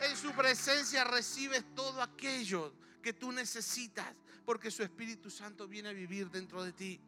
En 0.00 0.16
su 0.16 0.32
presencia 0.32 1.04
recibes 1.04 1.62
todo 1.74 2.00
aquello 2.02 2.74
que 3.02 3.12
tú 3.12 3.32
necesitas, 3.32 4.14
porque 4.44 4.70
su 4.70 4.82
Espíritu 4.82 5.30
Santo 5.30 5.68
viene 5.68 5.90
a 5.90 5.92
vivir 5.92 6.30
dentro 6.30 6.64
de 6.64 6.72
ti. 6.72 7.00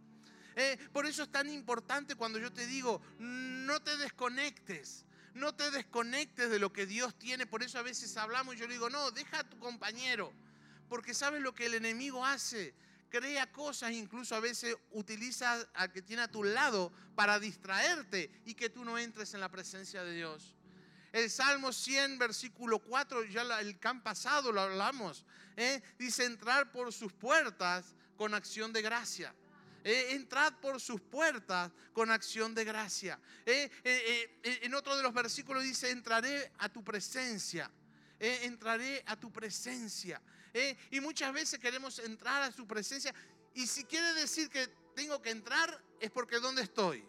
Eh, 0.56 0.78
por 0.92 1.06
eso 1.06 1.22
es 1.22 1.30
tan 1.30 1.48
importante 1.48 2.14
cuando 2.14 2.38
yo 2.38 2.52
te 2.52 2.66
digo, 2.66 3.00
no 3.18 3.80
te 3.80 3.96
desconectes. 3.96 5.04
No 5.34 5.54
te 5.54 5.70
desconectes 5.70 6.50
de 6.50 6.58
lo 6.58 6.72
que 6.72 6.86
Dios 6.86 7.18
tiene. 7.18 7.46
Por 7.46 7.62
eso 7.62 7.78
a 7.78 7.82
veces 7.82 8.16
hablamos 8.16 8.54
y 8.54 8.58
yo 8.58 8.66
le 8.66 8.74
digo, 8.74 8.90
no, 8.90 9.10
deja 9.10 9.40
a 9.40 9.48
tu 9.48 9.58
compañero. 9.58 10.32
Porque 10.88 11.14
sabes 11.14 11.40
lo 11.40 11.54
que 11.54 11.66
el 11.66 11.74
enemigo 11.74 12.24
hace. 12.24 12.74
Crea 13.08 13.50
cosas, 13.50 13.92
incluso 13.92 14.34
a 14.34 14.40
veces 14.40 14.76
utiliza 14.90 15.68
a 15.74 15.88
que 15.88 16.02
tiene 16.02 16.22
a 16.22 16.28
tu 16.28 16.44
lado 16.44 16.92
para 17.14 17.38
distraerte 17.38 18.30
y 18.44 18.54
que 18.54 18.70
tú 18.70 18.84
no 18.84 18.98
entres 18.98 19.34
en 19.34 19.40
la 19.40 19.50
presencia 19.50 20.02
de 20.02 20.14
Dios. 20.14 20.54
El 21.12 21.30
Salmo 21.30 21.72
100, 21.72 22.18
versículo 22.18 22.78
4, 22.78 23.24
ya 23.24 23.42
el 23.60 23.78
can 23.78 24.02
pasado 24.02 24.50
lo 24.50 24.62
hablamos. 24.62 25.26
¿eh? 25.56 25.82
Dice 25.98 26.24
entrar 26.24 26.72
por 26.72 26.90
sus 26.90 27.12
puertas 27.12 27.94
con 28.16 28.32
acción 28.32 28.72
de 28.72 28.80
gracia. 28.80 29.34
Eh, 29.84 30.08
entrad 30.10 30.54
por 30.60 30.80
sus 30.80 31.00
puertas 31.00 31.70
con 31.92 32.10
acción 32.10 32.54
de 32.54 32.64
gracia. 32.64 33.18
Eh, 33.44 33.70
eh, 33.82 34.60
en 34.62 34.74
otro 34.74 34.96
de 34.96 35.02
los 35.02 35.12
versículos 35.12 35.64
dice, 35.64 35.90
entraré 35.90 36.52
a 36.58 36.68
tu 36.68 36.84
presencia. 36.84 37.70
entraré 38.18 39.02
a 39.06 39.16
tu 39.16 39.32
presencia. 39.32 40.22
y 40.90 41.00
muchas 41.00 41.32
veces 41.32 41.58
queremos 41.58 41.98
entrar 41.98 42.42
a 42.42 42.52
su 42.52 42.66
presencia. 42.66 43.12
Y 43.54 43.66
si 43.66 43.84
quiere 43.84 44.14
decir 44.14 44.48
que 44.48 44.68
tengo 44.94 45.20
que 45.20 45.30
entrar, 45.30 45.82
es 45.98 46.10
porque 46.10 46.38
¿dónde 46.38 46.62
estoy? 46.62 47.04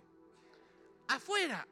Afuera. 1.07 1.67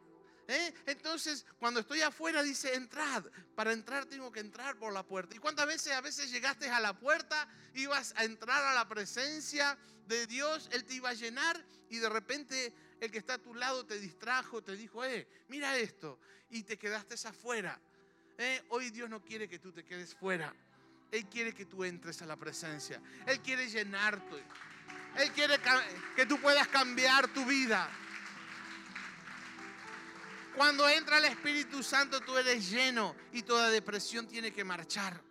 ¿Eh? 0.51 0.73
Entonces, 0.85 1.45
cuando 1.59 1.79
estoy 1.79 2.01
afuera, 2.01 2.43
dice, 2.43 2.75
entrad. 2.75 3.23
Para 3.55 3.71
entrar 3.71 4.05
tengo 4.05 4.29
que 4.33 4.41
entrar 4.41 4.77
por 4.77 4.91
la 4.91 5.01
puerta. 5.01 5.33
¿Y 5.33 5.39
cuántas 5.39 5.65
veces 5.65 5.93
a 5.93 6.01
veces 6.01 6.29
llegaste 6.29 6.69
a 6.69 6.81
la 6.81 6.91
puerta, 6.99 7.47
ibas 7.73 8.13
a 8.17 8.25
entrar 8.25 8.61
a 8.65 8.73
la 8.73 8.85
presencia 8.85 9.77
de 10.07 10.27
Dios, 10.27 10.69
Él 10.73 10.83
te 10.83 10.95
iba 10.95 11.09
a 11.09 11.13
llenar 11.13 11.63
y 11.89 11.99
de 11.99 12.09
repente 12.09 12.73
el 12.99 13.09
que 13.09 13.19
está 13.19 13.35
a 13.35 13.37
tu 13.37 13.55
lado 13.55 13.85
te 13.85 13.97
distrajo, 13.97 14.61
te 14.61 14.75
dijo, 14.75 15.05
eh, 15.05 15.25
mira 15.47 15.77
esto, 15.77 16.19
y 16.49 16.63
te 16.63 16.77
quedaste 16.77 17.15
afuera. 17.25 17.79
Eh, 18.37 18.61
hoy 18.69 18.89
Dios 18.89 19.09
no 19.09 19.23
quiere 19.23 19.47
que 19.47 19.57
tú 19.57 19.71
te 19.71 19.85
quedes 19.85 20.13
fuera. 20.13 20.53
Él 21.11 21.25
quiere 21.27 21.53
que 21.53 21.65
tú 21.65 21.85
entres 21.85 22.21
a 22.21 22.25
la 22.25 22.35
presencia. 22.35 23.01
Él 23.25 23.39
quiere 23.39 23.69
llenarte. 23.69 24.43
Él 25.17 25.31
quiere 25.31 25.59
que 26.15 26.25
tú 26.25 26.39
puedas 26.41 26.67
cambiar 26.67 27.27
tu 27.33 27.45
vida. 27.45 27.89
Cuando 30.55 30.87
entra 30.89 31.17
el 31.17 31.25
Espíritu 31.25 31.81
Santo, 31.81 32.19
tú 32.21 32.37
eres 32.37 32.69
lleno 32.69 33.15
y 33.31 33.43
toda 33.43 33.69
depresión 33.69 34.27
tiene 34.27 34.51
que 34.51 34.63
marchar. 34.63 35.21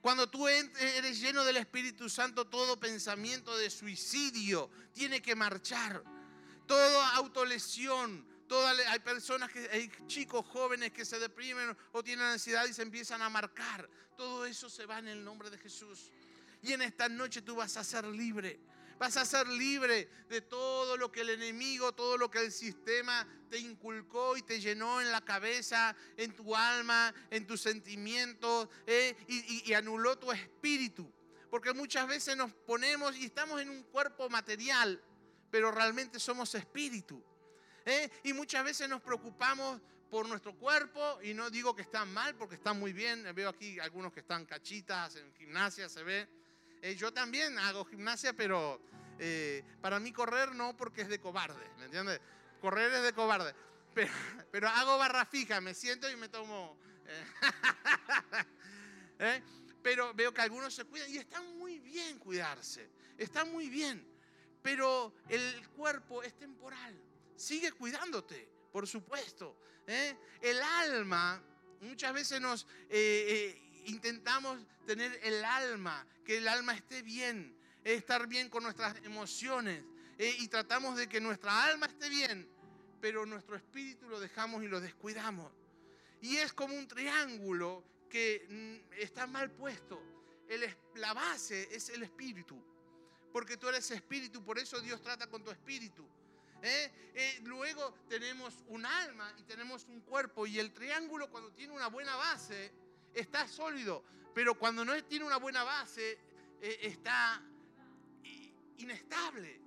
Cuando 0.00 0.28
tú 0.28 0.48
eres 0.48 1.20
lleno 1.20 1.44
del 1.44 1.58
Espíritu 1.58 2.08
Santo, 2.08 2.46
todo 2.46 2.80
pensamiento 2.80 3.56
de 3.56 3.70
suicidio 3.70 4.70
tiene 4.92 5.22
que 5.22 5.36
marchar. 5.36 6.02
Toda 6.66 7.10
autolesión, 7.16 8.26
hay 8.88 8.98
personas 8.98 9.52
que, 9.52 9.68
hay 9.70 9.90
chicos 10.06 10.44
jóvenes 10.46 10.92
que 10.92 11.04
se 11.04 11.18
deprimen 11.18 11.76
o 11.92 12.02
tienen 12.02 12.26
ansiedad 12.26 12.66
y 12.66 12.72
se 12.72 12.82
empiezan 12.82 13.22
a 13.22 13.28
marcar. 13.28 13.88
Todo 14.16 14.44
eso 14.44 14.68
se 14.68 14.86
va 14.86 14.98
en 14.98 15.08
el 15.08 15.24
nombre 15.24 15.50
de 15.50 15.58
Jesús. 15.58 16.10
Y 16.62 16.72
en 16.72 16.82
esta 16.82 17.08
noche 17.08 17.42
tú 17.42 17.56
vas 17.56 17.76
a 17.76 17.84
ser 17.84 18.04
libre. 18.04 18.58
Vas 19.02 19.16
a 19.16 19.24
ser 19.24 19.48
libre 19.48 20.08
de 20.28 20.42
todo 20.42 20.96
lo 20.96 21.10
que 21.10 21.22
el 21.22 21.30
enemigo, 21.30 21.92
todo 21.92 22.16
lo 22.16 22.30
que 22.30 22.38
el 22.38 22.52
sistema 22.52 23.26
te 23.50 23.58
inculcó 23.58 24.36
y 24.36 24.42
te 24.42 24.60
llenó 24.60 25.00
en 25.00 25.10
la 25.10 25.20
cabeza, 25.20 25.96
en 26.16 26.36
tu 26.36 26.54
alma, 26.54 27.12
en 27.28 27.44
tus 27.44 27.62
sentimientos 27.62 28.68
eh, 28.86 29.16
y, 29.26 29.72
anuló 29.72 30.16
tu 30.20 30.30
espíritu. 30.30 31.12
Porque 31.50 31.72
muchas 31.72 32.06
veces 32.06 32.36
nos 32.36 32.52
ponemos 32.52 33.16
y 33.16 33.24
estamos 33.24 33.60
en 33.60 33.70
un 33.70 33.82
cuerpo 33.82 34.30
material, 34.30 35.02
pero 35.50 35.72
realmente 35.72 36.20
somos 36.20 36.54
espíritu. 36.54 37.20
Eh, 37.84 38.08
y 38.22 38.32
muchas 38.32 38.62
veces 38.62 38.88
nos 38.88 39.02
preocupamos 39.02 39.80
por 40.12 40.28
nuestro 40.28 40.56
cuerpo 40.56 41.18
y 41.24 41.34
no 41.34 41.50
digo 41.50 41.74
que 41.74 41.82
están 41.82 42.12
mal 42.14 42.36
porque 42.36 42.54
están 42.54 42.78
muy 42.78 42.92
bien. 42.92 43.26
Veo 43.34 43.48
aquí 43.48 43.80
algunos 43.80 44.12
que 44.12 44.20
están 44.20 44.46
cachitas 44.46 45.16
en 45.16 45.34
gimnasia, 45.34 45.88
se 45.88 46.04
ve. 46.04 46.41
Eh, 46.82 46.96
yo 46.96 47.12
también 47.12 47.56
hago 47.60 47.84
gimnasia, 47.84 48.32
pero 48.32 48.80
eh, 49.20 49.62
para 49.80 50.00
mí 50.00 50.12
correr 50.12 50.52
no 50.52 50.76
porque 50.76 51.02
es 51.02 51.08
de 51.08 51.20
cobarde, 51.20 51.64
¿me 51.78 51.84
entiendes? 51.84 52.20
Correr 52.60 52.92
es 52.92 53.02
de 53.04 53.12
cobarde. 53.12 53.54
Pero, 54.50 54.68
hago 54.68 54.96
barra 54.96 55.26
fija, 55.26 55.60
me 55.60 55.74
siento 55.74 56.10
y 56.10 56.16
me 56.16 56.28
tomo... 56.28 56.76
Eh, 59.24 59.40
pero 59.84 60.12
veo 60.14 60.34
que 60.34 60.40
algunos 60.40 60.74
se 60.74 60.84
cuidan 60.84 61.08
y 61.08 61.18
está 61.18 61.40
muy 61.40 61.78
bien 61.78 62.18
cuidarse, 62.18 62.90
está 63.16 63.44
muy 63.44 63.68
bien. 63.68 64.04
Pero 64.60 65.14
el 65.28 65.68
cuerpo 65.68 66.24
es 66.24 66.36
temporal, 66.36 67.00
sigue 67.36 67.70
cuidándote, 67.70 68.48
por 68.72 68.88
supuesto. 68.88 69.56
El 69.86 70.60
alma, 70.60 71.40
muchas 71.82 72.12
veces 72.12 72.40
nos 72.40 72.66
intentamos 73.86 74.58
tener 74.86 75.18
el 75.22 75.44
alma, 75.44 76.06
que 76.24 76.38
el 76.38 76.48
alma 76.48 76.74
esté 76.74 77.02
bien, 77.02 77.56
estar 77.84 78.26
bien 78.26 78.48
con 78.48 78.62
nuestras 78.62 78.96
emociones 79.04 79.84
eh, 80.18 80.34
y 80.38 80.48
tratamos 80.48 80.96
de 80.96 81.08
que 81.08 81.20
nuestra 81.20 81.64
alma 81.64 81.86
esté 81.86 82.08
bien, 82.08 82.48
pero 83.00 83.26
nuestro 83.26 83.56
espíritu 83.56 84.08
lo 84.08 84.20
dejamos 84.20 84.62
y 84.62 84.68
lo 84.68 84.80
descuidamos. 84.80 85.52
Y 86.20 86.36
es 86.36 86.52
como 86.52 86.74
un 86.74 86.86
triángulo 86.86 87.84
que 88.08 88.46
mm, 88.48 89.00
está 89.00 89.26
mal 89.26 89.50
puesto. 89.50 90.00
la 90.94 91.14
base 91.14 91.68
es 91.74 91.88
el 91.88 92.02
espíritu, 92.02 92.62
porque 93.32 93.56
tú 93.56 93.68
eres 93.68 93.90
espíritu, 93.90 94.44
por 94.44 94.58
eso 94.58 94.80
Dios 94.80 95.00
trata 95.00 95.26
con 95.26 95.42
tu 95.42 95.50
espíritu. 95.50 96.06
¿eh? 96.62 96.90
Eh, 97.14 97.40
luego 97.44 97.94
tenemos 98.08 98.54
un 98.68 98.86
alma 98.86 99.34
y 99.38 99.42
tenemos 99.42 99.84
un 99.86 100.00
cuerpo 100.00 100.46
y 100.46 100.58
el 100.58 100.72
triángulo 100.72 101.30
cuando 101.30 101.52
tiene 101.52 101.72
una 101.72 101.88
buena 101.88 102.16
base 102.16 102.72
está 103.14 103.46
sólido, 103.48 104.04
pero 104.34 104.58
cuando 104.58 104.84
no 104.84 105.02
tiene 105.04 105.24
una 105.24 105.36
buena 105.36 105.64
base, 105.64 106.18
eh, 106.60 106.78
está 106.82 107.42
inestable. 108.78 109.60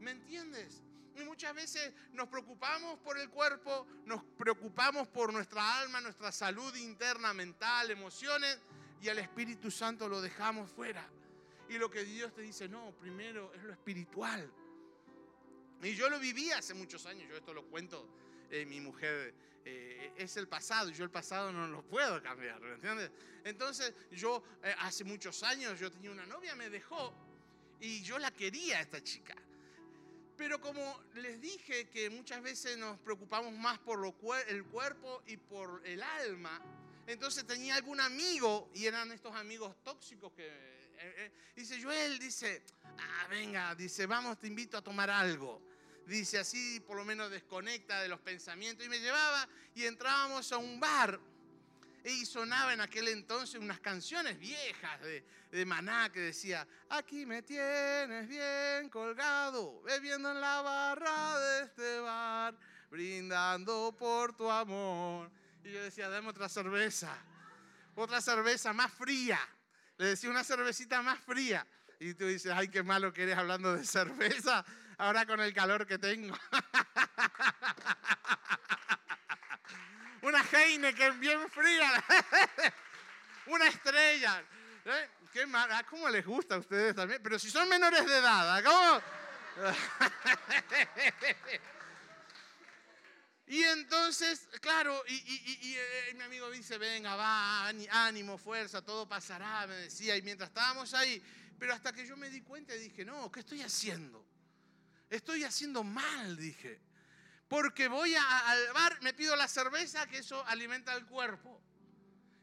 ¿Me 0.00 0.10
entiendes? 0.12 0.82
Y 1.16 1.24
muchas 1.24 1.54
veces 1.54 1.92
nos 2.12 2.28
preocupamos 2.28 2.98
por 2.98 3.18
el 3.18 3.30
cuerpo, 3.30 3.86
nos 4.04 4.22
preocupamos 4.36 5.08
por 5.08 5.32
nuestra 5.32 5.80
alma, 5.80 6.00
nuestra 6.00 6.30
salud 6.30 6.74
interna, 6.76 7.32
mental, 7.32 7.90
emociones, 7.90 8.58
y 9.00 9.08
al 9.08 9.18
Espíritu 9.18 9.70
Santo 9.70 10.08
lo 10.08 10.20
dejamos 10.20 10.70
fuera. 10.70 11.08
Y 11.68 11.78
lo 11.78 11.90
que 11.90 12.04
Dios 12.04 12.34
te 12.34 12.42
dice, 12.42 12.68
no, 12.68 12.92
primero 13.00 13.52
es 13.54 13.62
lo 13.62 13.72
espiritual. 13.72 14.50
Y 15.82 15.94
yo 15.94 16.08
lo 16.08 16.18
viví 16.18 16.50
hace 16.50 16.74
muchos 16.74 17.06
años, 17.06 17.28
yo 17.28 17.36
esto 17.36 17.52
lo 17.52 17.64
cuento, 17.66 18.08
eh, 18.50 18.66
mi 18.66 18.80
mujer 18.80 19.34
eh, 19.68 20.12
es 20.16 20.36
el 20.36 20.46
pasado, 20.46 20.90
yo 20.90 21.02
el 21.02 21.10
pasado 21.10 21.50
no 21.50 21.66
lo 21.66 21.82
puedo 21.82 22.22
cambiar, 22.22 22.60
¿me 22.60 22.74
entiendes? 22.74 23.10
Entonces 23.42 23.92
yo 24.12 24.40
eh, 24.62 24.72
hace 24.78 25.02
muchos 25.02 25.42
años 25.42 25.80
yo 25.80 25.90
tenía 25.90 26.12
una 26.12 26.24
novia, 26.24 26.54
me 26.54 26.70
dejó 26.70 27.12
y 27.80 28.00
yo 28.02 28.16
la 28.20 28.30
quería 28.30 28.80
esta 28.80 29.02
chica. 29.02 29.34
Pero 30.36 30.60
como 30.60 31.02
les 31.14 31.40
dije 31.40 31.88
que 31.88 32.08
muchas 32.10 32.42
veces 32.42 32.78
nos 32.78 32.96
preocupamos 33.00 33.52
más 33.54 33.80
por 33.80 34.06
el 34.46 34.64
cuerpo 34.66 35.22
y 35.26 35.36
por 35.36 35.84
el 35.84 36.00
alma, 36.00 36.62
entonces 37.08 37.44
tenía 37.44 37.74
algún 37.74 38.00
amigo 38.00 38.70
y 38.72 38.86
eran 38.86 39.10
estos 39.10 39.34
amigos 39.34 39.74
tóxicos 39.82 40.32
que... 40.32 40.92
dice, 41.56 41.82
Joel, 41.82 42.20
dice, 42.20 42.62
ah, 42.98 43.26
venga, 43.28 43.74
dice, 43.74 44.06
vamos, 44.06 44.38
te 44.38 44.46
invito 44.46 44.76
a 44.76 44.82
tomar 44.82 45.10
algo 45.10 45.60
dice 46.06 46.38
así, 46.38 46.80
por 46.80 46.96
lo 46.96 47.04
menos 47.04 47.30
desconecta 47.30 48.00
de 48.00 48.08
los 48.08 48.20
pensamientos. 48.20 48.86
Y 48.86 48.88
me 48.88 49.00
llevaba 49.00 49.48
y 49.74 49.84
entrábamos 49.84 50.50
a 50.52 50.58
un 50.58 50.80
bar 50.80 51.20
y 52.04 52.24
sonaba 52.24 52.72
en 52.72 52.80
aquel 52.80 53.08
entonces 53.08 53.60
unas 53.60 53.80
canciones 53.80 54.38
viejas 54.38 55.00
de, 55.00 55.24
de, 55.50 55.66
Maná 55.66 56.10
que 56.12 56.20
decía, 56.20 56.66
aquí 56.88 57.26
me 57.26 57.42
tienes 57.42 58.28
bien 58.28 58.88
colgado, 58.90 59.82
bebiendo 59.82 60.30
en 60.30 60.40
la 60.40 60.62
barra 60.62 61.38
de 61.40 61.62
este 61.64 61.98
bar, 61.98 62.56
brindando 62.90 63.96
por 63.98 64.36
tu 64.36 64.48
amor. 64.48 65.30
Y 65.64 65.72
yo 65.72 65.82
decía, 65.82 66.08
dame 66.08 66.28
otra 66.28 66.48
cerveza, 66.48 67.12
otra 67.96 68.20
cerveza 68.20 68.72
más 68.72 68.92
fría. 68.92 69.40
Le 69.98 70.06
decía 70.06 70.30
una 70.30 70.44
cervecita 70.44 71.02
más 71.02 71.18
fría. 71.18 71.66
Y 71.98 72.14
tú 72.14 72.26
dices, 72.26 72.52
ay, 72.54 72.68
qué 72.68 72.84
malo 72.84 73.12
que 73.12 73.24
eres 73.24 73.36
hablando 73.36 73.74
de 73.74 73.84
cerveza 73.84 74.64
ahora 74.98 75.26
con 75.26 75.40
el 75.40 75.52
calor 75.52 75.86
que 75.86 75.98
tengo. 75.98 76.36
Una 80.22 80.42
Heineken 80.42 81.20
bien 81.20 81.48
fría. 81.50 82.04
Una 83.46 83.66
estrella. 83.68 84.42
¿Eh? 84.84 85.10
Qué 85.32 85.46
ah, 85.52 85.84
¿Cómo 85.88 86.08
les 86.08 86.24
gusta 86.24 86.54
a 86.54 86.58
ustedes 86.58 86.94
también? 86.96 87.22
Pero 87.22 87.38
si 87.38 87.50
son 87.50 87.68
menores 87.68 88.06
de 88.06 88.18
edad, 88.18 88.56
¿ah? 88.56 88.62
¿cómo? 88.62 89.02
Y 93.48 93.62
entonces, 93.62 94.48
claro, 94.60 95.04
y, 95.06 95.76
eh, 95.76 96.14
mi 96.16 96.22
amigo 96.22 96.50
dice, 96.50 96.78
venga, 96.78 97.14
va, 97.14 97.68
ánimo, 97.68 98.38
fuerza, 98.38 98.82
todo 98.82 99.08
pasará, 99.08 99.66
me 99.68 99.76
decía. 99.76 100.16
Y 100.16 100.22
mientras 100.22 100.48
estábamos 100.48 100.92
ahí, 100.94 101.22
pero 101.56 101.72
hasta 101.72 101.92
que 101.92 102.04
yo 102.04 102.16
me 102.16 102.28
di 102.28 102.40
cuenta 102.40 102.74
y 102.74 102.80
dije, 102.80 103.04
no, 103.04 103.30
¿qué 103.30 103.40
estoy 103.40 103.62
haciendo? 103.62 104.25
Estoy 105.10 105.44
haciendo 105.44 105.84
mal, 105.84 106.36
dije. 106.36 106.80
Porque 107.48 107.88
voy 107.88 108.14
al 108.14 108.72
bar, 108.72 109.00
me 109.02 109.14
pido 109.14 109.36
la 109.36 109.46
cerveza, 109.46 110.06
que 110.06 110.18
eso 110.18 110.44
alimenta 110.46 110.94
el 110.94 111.06
cuerpo. 111.06 111.60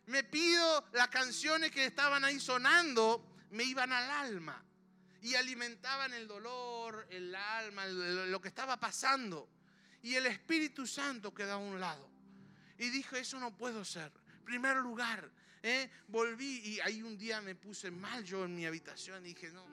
Me 0.05 0.23
pido 0.23 0.85
las 0.93 1.09
canciones 1.09 1.71
que 1.71 1.85
estaban 1.85 2.23
ahí 2.23 2.39
sonando, 2.39 3.25
me 3.51 3.63
iban 3.63 3.91
al 3.91 4.09
alma. 4.09 4.63
Y 5.21 5.35
alimentaban 5.35 6.13
el 6.13 6.27
dolor, 6.27 7.07
el 7.09 7.33
alma, 7.33 7.85
lo 7.85 8.41
que 8.41 8.49
estaba 8.49 8.79
pasando. 8.79 9.49
Y 10.01 10.15
el 10.15 10.25
Espíritu 10.25 10.85
Santo 10.85 11.33
quedó 11.33 11.53
a 11.53 11.57
un 11.57 11.79
lado. 11.79 12.09
Y 12.77 12.89
dije, 12.89 13.19
eso 13.19 13.39
no 13.39 13.55
puedo 13.55 13.85
ser. 13.85 14.11
Primer 14.43 14.77
lugar, 14.77 15.29
¿eh? 15.61 15.89
volví 16.07 16.59
y 16.65 16.79
ahí 16.81 17.01
un 17.01 17.17
día 17.17 17.41
me 17.41 17.55
puse 17.55 17.89
mal 17.89 18.23
yo 18.25 18.43
en 18.43 18.55
mi 18.55 18.65
habitación 18.65 19.25
y 19.25 19.29
dije, 19.29 19.51
no, 19.51 19.65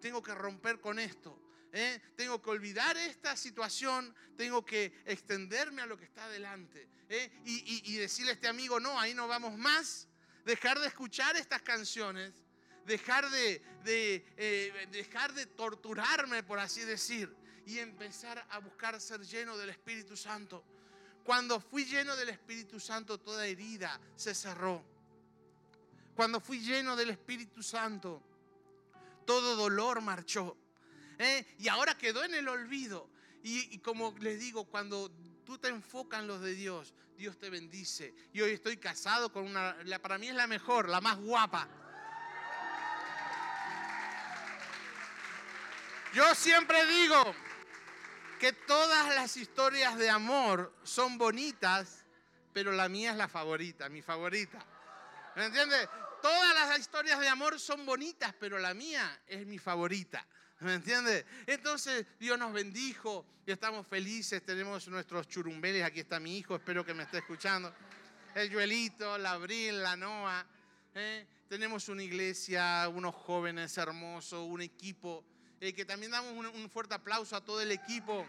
tengo 0.00 0.22
que 0.22 0.34
romper 0.34 0.80
con 0.80 0.98
esto. 0.98 1.45
¿Eh? 1.76 2.00
Tengo 2.16 2.40
que 2.40 2.50
olvidar 2.50 2.96
esta 2.96 3.36
situación, 3.36 4.14
tengo 4.36 4.64
que 4.64 5.02
extenderme 5.04 5.82
a 5.82 5.86
lo 5.86 5.98
que 5.98 6.06
está 6.06 6.24
adelante. 6.24 6.88
¿eh? 7.08 7.30
Y, 7.44 7.96
decirle 7.96 8.30
a 8.30 8.34
este 8.34 8.48
amigo, 8.48 8.80
no, 8.80 8.98
ahí 8.98 9.12
no 9.12 9.28
vamos 9.28 9.56
más. 9.58 10.08
Dejar 10.44 10.78
de 10.80 10.86
escuchar 10.86 11.36
estas 11.36 11.60
canciones, 11.60 12.32
dejar 12.86 13.28
de, 13.30 13.62
dejar 14.90 15.34
de 15.34 15.46
torturarme, 15.46 16.42
por 16.42 16.58
así 16.58 16.80
decir, 16.82 17.34
y 17.66 17.78
empezar 17.78 18.44
a 18.50 18.58
buscar 18.58 18.98
ser 19.00 19.20
lleno 19.20 19.56
del 19.58 19.70
Espíritu 19.70 20.16
Santo. 20.16 20.64
Cuando 21.24 21.60
fui 21.60 21.84
lleno 21.84 22.16
del 22.16 22.30
Espíritu 22.30 22.80
Santo, 22.80 23.18
toda 23.18 23.46
herida 23.46 24.00
se 24.14 24.34
cerró. 24.34 24.82
Cuando 26.14 26.40
fui 26.40 26.60
lleno 26.60 26.96
del 26.96 27.10
Espíritu 27.10 27.62
Santo, 27.62 28.22
todo 29.26 29.56
dolor 29.56 30.00
marchó. 30.00 30.56
¿Eh? 31.18 31.46
Y 31.58 31.68
ahora 31.68 31.96
quedó 31.96 32.24
en 32.24 32.34
el 32.34 32.48
olvido. 32.48 33.10
Y, 33.42 33.78
como 33.78 34.14
les 34.18 34.40
digo, 34.40 34.64
cuando 34.64 35.10
tú 35.44 35.56
te 35.58 35.68
enfocas 35.68 36.20
en 36.20 36.26
los 36.26 36.40
de 36.40 36.54
Dios, 36.54 36.94
Dios 37.16 37.38
te 37.38 37.48
bendice. 37.48 38.12
Y 38.32 38.40
hoy 38.40 38.52
estoy 38.52 38.76
casado 38.76 39.32
con 39.32 39.46
una, 39.46 39.76
para 40.02 40.18
mí 40.18 40.28
es 40.28 40.34
la 40.34 40.48
mejor, 40.48 40.88
la 40.88 41.00
más 41.00 41.16
guapa. 41.18 41.68
Yo 46.12 46.34
siempre 46.34 46.84
digo, 46.86 47.34
que 48.38 48.52
todas 48.52 49.14
las 49.14 49.36
historias 49.36 49.96
de 49.96 50.10
amor 50.10 50.74
son 50.82 51.18
bonitas, 51.18 52.04
pero 52.52 52.72
la 52.72 52.88
mía 52.88 53.12
es 53.12 53.16
la 53.16 53.28
favorita, 53.28 53.88
mi 53.88 54.02
favorita. 54.02 54.58
¿Me 55.34 55.46
entiendes? 55.46 55.88
Todas 56.22 56.54
las 56.54 56.78
historias 56.78 57.20
de 57.20 57.28
amor 57.28 57.58
son 57.58 57.86
bonitas, 57.86 58.34
pero 58.38 58.58
la 58.58 58.74
mía 58.74 59.22
es 59.26 59.46
mi 59.46 59.58
favorita. 59.58 60.26
¿Me 60.60 60.74
entiendes? 60.74 61.24
Entonces 61.46 62.06
Dios 62.18 62.38
nos 62.38 62.52
bendijo 62.52 63.26
y 63.46 63.52
estamos 63.52 63.86
felices. 63.86 64.42
Tenemos 64.44 64.88
nuestros 64.88 65.28
churumbeles. 65.28 65.84
Aquí 65.84 66.00
está 66.00 66.18
mi 66.18 66.38
hijo, 66.38 66.56
espero 66.56 66.84
que 66.84 66.94
me 66.94 67.02
esté 67.02 67.18
escuchando. 67.18 67.74
El 68.34 68.52
Joelito, 68.52 69.18
la 69.18 69.32
Abril, 69.32 69.82
la 69.82 69.96
Noa. 69.96 70.46
¿eh? 70.94 71.26
Tenemos 71.48 71.88
una 71.88 72.02
iglesia, 72.02 72.88
unos 72.88 73.14
jóvenes 73.14 73.76
hermosos, 73.76 74.46
un 74.48 74.62
equipo 74.62 75.24
eh, 75.60 75.72
que 75.72 75.84
también 75.84 76.12
damos 76.12 76.32
un, 76.54 76.70
fuerte 76.70 76.94
aplauso 76.94 77.34
a 77.36 77.44
todo 77.44 77.60
el 77.60 77.70
equipo. 77.72 78.26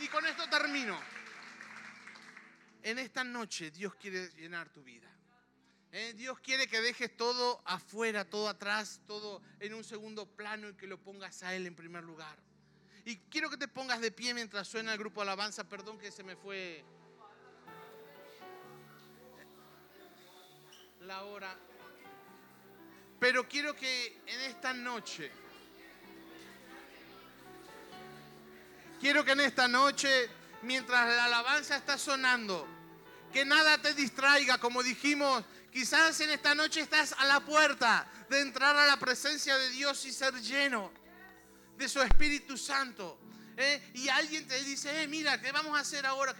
Y 0.00 0.08
con 0.08 0.24
esto 0.26 0.48
termino. 0.48 0.98
En 2.82 2.98
esta 2.98 3.22
noche 3.22 3.70
Dios 3.70 3.94
quiere 3.96 4.28
llenar 4.30 4.70
tu 4.70 4.82
vida. 4.82 5.10
Eh, 5.92 6.14
Dios 6.16 6.38
quiere 6.38 6.68
que 6.68 6.80
dejes 6.80 7.16
todo 7.16 7.60
afuera, 7.64 8.24
todo 8.24 8.48
atrás, 8.48 9.00
todo 9.08 9.42
en 9.58 9.74
un 9.74 9.82
segundo 9.82 10.24
plano 10.24 10.68
y 10.68 10.74
que 10.74 10.86
lo 10.86 10.98
pongas 10.98 11.42
a 11.42 11.54
Él 11.54 11.66
en 11.66 11.74
primer 11.74 12.04
lugar. 12.04 12.38
Y 13.04 13.16
quiero 13.28 13.50
que 13.50 13.56
te 13.56 13.66
pongas 13.66 14.00
de 14.00 14.12
pie 14.12 14.32
mientras 14.32 14.68
suena 14.68 14.92
el 14.92 14.98
grupo 14.98 15.20
alabanza. 15.20 15.68
Perdón 15.68 15.98
que 15.98 16.12
se 16.12 16.22
me 16.22 16.36
fue 16.36 16.84
la 21.00 21.24
hora. 21.24 21.58
Pero 23.18 23.48
quiero 23.48 23.74
que 23.74 24.22
en 24.26 24.40
esta 24.42 24.72
noche, 24.72 25.32
quiero 29.00 29.24
que 29.24 29.32
en 29.32 29.40
esta 29.40 29.66
noche, 29.66 30.30
mientras 30.62 31.08
la 31.08 31.24
alabanza 31.24 31.76
está 31.76 31.98
sonando, 31.98 32.66
que 33.32 33.44
nada 33.44 33.78
te 33.78 33.94
distraiga, 33.94 34.58
como 34.58 34.82
dijimos, 34.82 35.44
quizás 35.70 36.20
en 36.20 36.30
esta 36.30 36.54
noche 36.54 36.80
estás 36.80 37.14
a 37.18 37.24
la 37.24 37.40
puerta 37.40 38.06
de 38.28 38.40
entrar 38.40 38.76
a 38.76 38.86
la 38.86 38.98
presencia 38.98 39.56
de 39.56 39.70
Dios 39.70 40.04
y 40.04 40.12
ser 40.12 40.34
lleno 40.40 40.92
de 41.76 41.88
su 41.88 42.00
Espíritu 42.02 42.56
Santo. 42.56 43.18
¿eh? 43.56 43.90
Y 43.94 44.08
alguien 44.08 44.46
te 44.46 44.62
dice, 44.64 45.02
eh, 45.02 45.08
mira, 45.08 45.40
¿qué 45.40 45.52
vamos 45.52 45.76
a 45.76 45.80
hacer 45.80 46.06
ahora? 46.06 46.34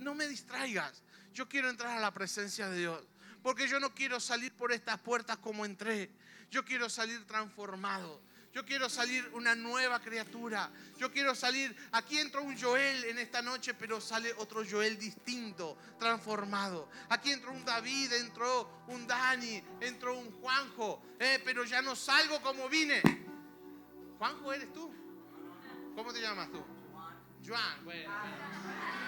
No 0.00 0.14
me 0.14 0.26
distraigas. 0.28 1.02
Yo 1.32 1.48
quiero 1.48 1.68
entrar 1.68 1.96
a 1.96 2.00
la 2.00 2.12
presencia 2.12 2.68
de 2.68 2.78
Dios. 2.78 3.02
Porque 3.42 3.68
yo 3.68 3.78
no 3.78 3.94
quiero 3.94 4.20
salir 4.20 4.52
por 4.52 4.72
estas 4.72 4.98
puertas 5.00 5.36
como 5.38 5.64
entré. 5.64 6.10
Yo 6.50 6.64
quiero 6.64 6.88
salir 6.88 7.26
transformado. 7.26 8.20
Yo 8.54 8.64
quiero 8.64 8.88
salir 8.88 9.28
una 9.34 9.56
nueva 9.56 9.98
criatura. 9.98 10.70
Yo 10.96 11.10
quiero 11.10 11.34
salir. 11.34 11.76
Aquí 11.90 12.18
entró 12.18 12.40
un 12.44 12.56
Joel 12.56 13.02
en 13.06 13.18
esta 13.18 13.42
noche, 13.42 13.74
pero 13.74 14.00
sale 14.00 14.32
otro 14.34 14.62
Joel 14.68 14.96
distinto, 14.96 15.76
transformado. 15.98 16.88
Aquí 17.08 17.32
entró 17.32 17.50
un 17.50 17.64
David, 17.64 18.12
entró 18.12 18.84
un 18.86 19.08
Dani, 19.08 19.60
entró 19.80 20.16
un 20.16 20.30
Juanjo. 20.40 21.02
Eh, 21.18 21.42
pero 21.44 21.64
ya 21.64 21.82
no 21.82 21.96
salgo 21.96 22.40
como 22.42 22.68
vine. 22.68 23.02
¿Juanjo 24.18 24.52
eres 24.52 24.72
tú? 24.72 24.88
¿Cómo 25.96 26.12
te 26.12 26.20
llamas 26.20 26.48
tú? 26.52 26.64
Juan. 27.44 27.84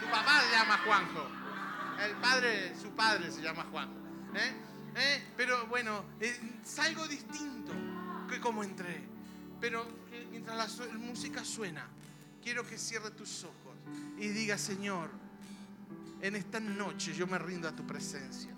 Tu 0.00 0.10
papá 0.10 0.40
se 0.40 0.50
llama 0.50 0.78
Juanjo. 0.78 1.30
El 2.04 2.16
padre, 2.16 2.74
su 2.74 2.90
padre 2.96 3.30
se 3.30 3.42
llama 3.42 3.64
Juanjo. 3.70 3.94
¿Eh? 4.34 4.54
¿Eh? 4.96 5.32
Pero 5.36 5.68
bueno, 5.68 6.04
eh, 6.20 6.58
salgo 6.64 7.06
distinto 7.06 7.72
que 8.28 8.40
como 8.40 8.64
entré. 8.64 9.15
Pero 9.60 9.86
mientras 10.30 10.78
la 10.78 10.98
música 10.98 11.44
suena, 11.44 11.86
quiero 12.42 12.66
que 12.66 12.78
cierre 12.78 13.10
tus 13.10 13.44
ojos 13.44 13.76
y 14.18 14.28
diga, 14.28 14.58
Señor, 14.58 15.10
en 16.20 16.36
esta 16.36 16.60
noche 16.60 17.14
yo 17.14 17.26
me 17.26 17.38
rindo 17.38 17.68
a 17.68 17.72
tu 17.72 17.86
presencia. 17.86 18.50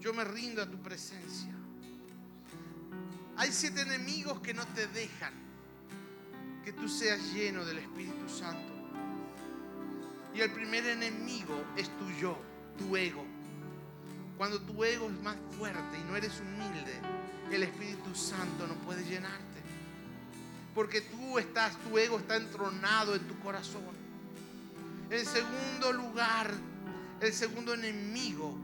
Yo 0.00 0.14
me 0.14 0.24
rindo 0.24 0.62
a 0.62 0.70
tu 0.70 0.78
presencia. 0.78 1.52
Hay 3.36 3.52
siete 3.52 3.82
enemigos 3.82 4.40
que 4.40 4.54
no 4.54 4.66
te 4.68 4.86
dejan 4.88 5.32
que 6.64 6.72
tú 6.72 6.88
seas 6.88 7.20
lleno 7.32 7.64
del 7.64 7.78
Espíritu 7.78 8.28
Santo. 8.28 8.72
Y 10.34 10.40
el 10.40 10.52
primer 10.52 10.86
enemigo 10.86 11.64
es 11.76 11.88
tu 11.98 12.10
yo 12.20 12.38
tu 12.78 12.96
ego. 12.96 13.24
Cuando 14.38 14.60
tu 14.60 14.84
ego 14.84 15.06
es 15.06 15.20
más 15.20 15.36
fuerte 15.58 15.98
y 15.98 16.04
no 16.08 16.16
eres 16.16 16.40
humilde, 16.40 16.94
el 17.50 17.64
Espíritu 17.64 18.14
Santo 18.14 18.68
no 18.68 18.74
puede 18.74 19.04
llenarte. 19.04 19.58
Porque 20.76 21.00
tú 21.00 21.40
estás, 21.40 21.76
tu 21.78 21.98
ego 21.98 22.18
está 22.18 22.36
entronado 22.36 23.16
en 23.16 23.26
tu 23.26 23.36
corazón. 23.40 23.82
En 25.10 25.26
segundo 25.26 25.92
lugar, 25.92 26.52
el 27.20 27.32
segundo 27.32 27.74
enemigo 27.74 28.56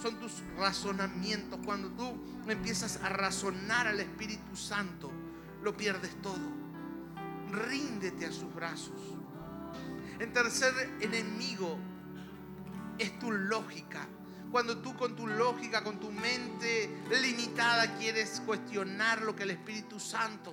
son 0.00 0.18
tus 0.18 0.42
razonamientos. 0.56 1.60
Cuando 1.62 1.90
tú 1.90 2.50
empiezas 2.50 3.00
a 3.02 3.10
razonar 3.10 3.86
al 3.86 4.00
Espíritu 4.00 4.56
Santo, 4.56 5.10
lo 5.62 5.76
pierdes 5.76 6.14
todo. 6.22 6.60
Ríndete 7.50 8.24
a 8.24 8.32
sus 8.32 8.54
brazos. 8.54 8.98
El 10.18 10.32
tercer 10.32 10.72
enemigo 11.00 11.78
es 12.98 13.18
tu 13.18 13.30
lógica. 13.30 14.06
Cuando 14.50 14.78
tú 14.78 14.96
con 14.96 15.14
tu 15.14 15.28
lógica, 15.28 15.84
con 15.84 16.00
tu 16.00 16.10
mente 16.10 17.02
limitada 17.22 17.96
quieres 17.96 18.42
cuestionar 18.44 19.22
lo 19.22 19.36
que 19.36 19.44
el 19.44 19.52
Espíritu 19.52 20.00
Santo. 20.00 20.52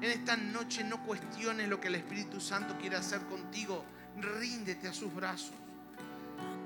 En 0.00 0.04
esta 0.04 0.36
noche 0.36 0.84
no 0.84 1.04
cuestiones 1.04 1.68
lo 1.68 1.80
que 1.80 1.88
el 1.88 1.96
Espíritu 1.96 2.40
Santo 2.40 2.78
quiere 2.78 2.96
hacer 2.96 3.22
contigo. 3.22 3.84
Ríndete 4.20 4.86
a 4.86 4.92
sus 4.92 5.12
brazos. 5.12 5.54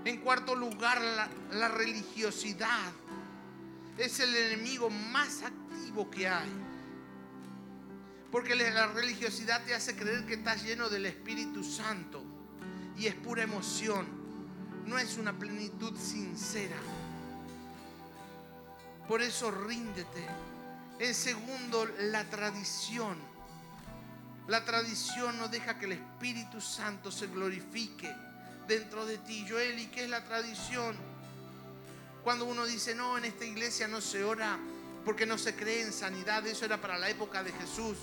En 0.04 0.20
cuarto 0.20 0.54
lugar, 0.54 1.00
la, 1.50 1.68
religiosidad 1.68 2.92
es 3.96 4.20
el 4.20 4.36
enemigo 4.36 4.90
más 4.90 5.42
activo 5.42 6.10
que 6.10 6.28
hay. 6.28 6.52
Porque 8.30 8.54
la 8.54 8.88
religiosidad 8.88 9.64
te 9.64 9.74
hace 9.74 9.96
creer 9.96 10.26
que 10.26 10.34
estás 10.34 10.62
lleno 10.62 10.90
del 10.90 11.06
Espíritu 11.06 11.64
Santo 11.64 12.22
y 12.98 13.06
es 13.06 13.14
pura 13.14 13.42
emoción 13.42 14.23
no 14.86 14.98
es 14.98 15.16
una 15.16 15.32
plenitud 15.32 15.96
sincera. 15.98 16.76
Por 19.08 19.22
eso 19.22 19.50
ríndete 19.50 20.26
En 20.98 21.14
segundo, 21.14 21.86
la 21.98 22.24
tradición. 22.30 23.18
La 24.46 24.64
tradición 24.64 25.38
no 25.38 25.48
deja 25.48 25.78
que 25.78 25.86
el 25.86 25.92
Espíritu 25.92 26.60
Santo 26.60 27.10
se 27.10 27.26
glorifique 27.26 28.14
dentro 28.68 29.04
de 29.04 29.18
ti. 29.18 29.44
Joel, 29.48 29.78
¿y 29.78 29.86
qué 29.86 30.04
es 30.04 30.10
la 30.10 30.22
tradición? 30.24 30.96
Cuando 32.22 32.44
uno 32.44 32.64
dice, 32.64 32.94
no, 32.94 33.18
en 33.18 33.24
esta 33.24 33.44
iglesia 33.44 33.88
no 33.88 34.00
se 34.00 34.22
ora 34.22 34.58
porque 35.04 35.26
no 35.26 35.36
se 35.36 35.54
cree 35.54 35.82
en 35.82 35.92
sanidad, 35.92 36.46
eso 36.46 36.64
era 36.64 36.80
para 36.80 36.96
la 36.96 37.10
época 37.10 37.42
de 37.42 37.52
Jesús, 37.52 37.98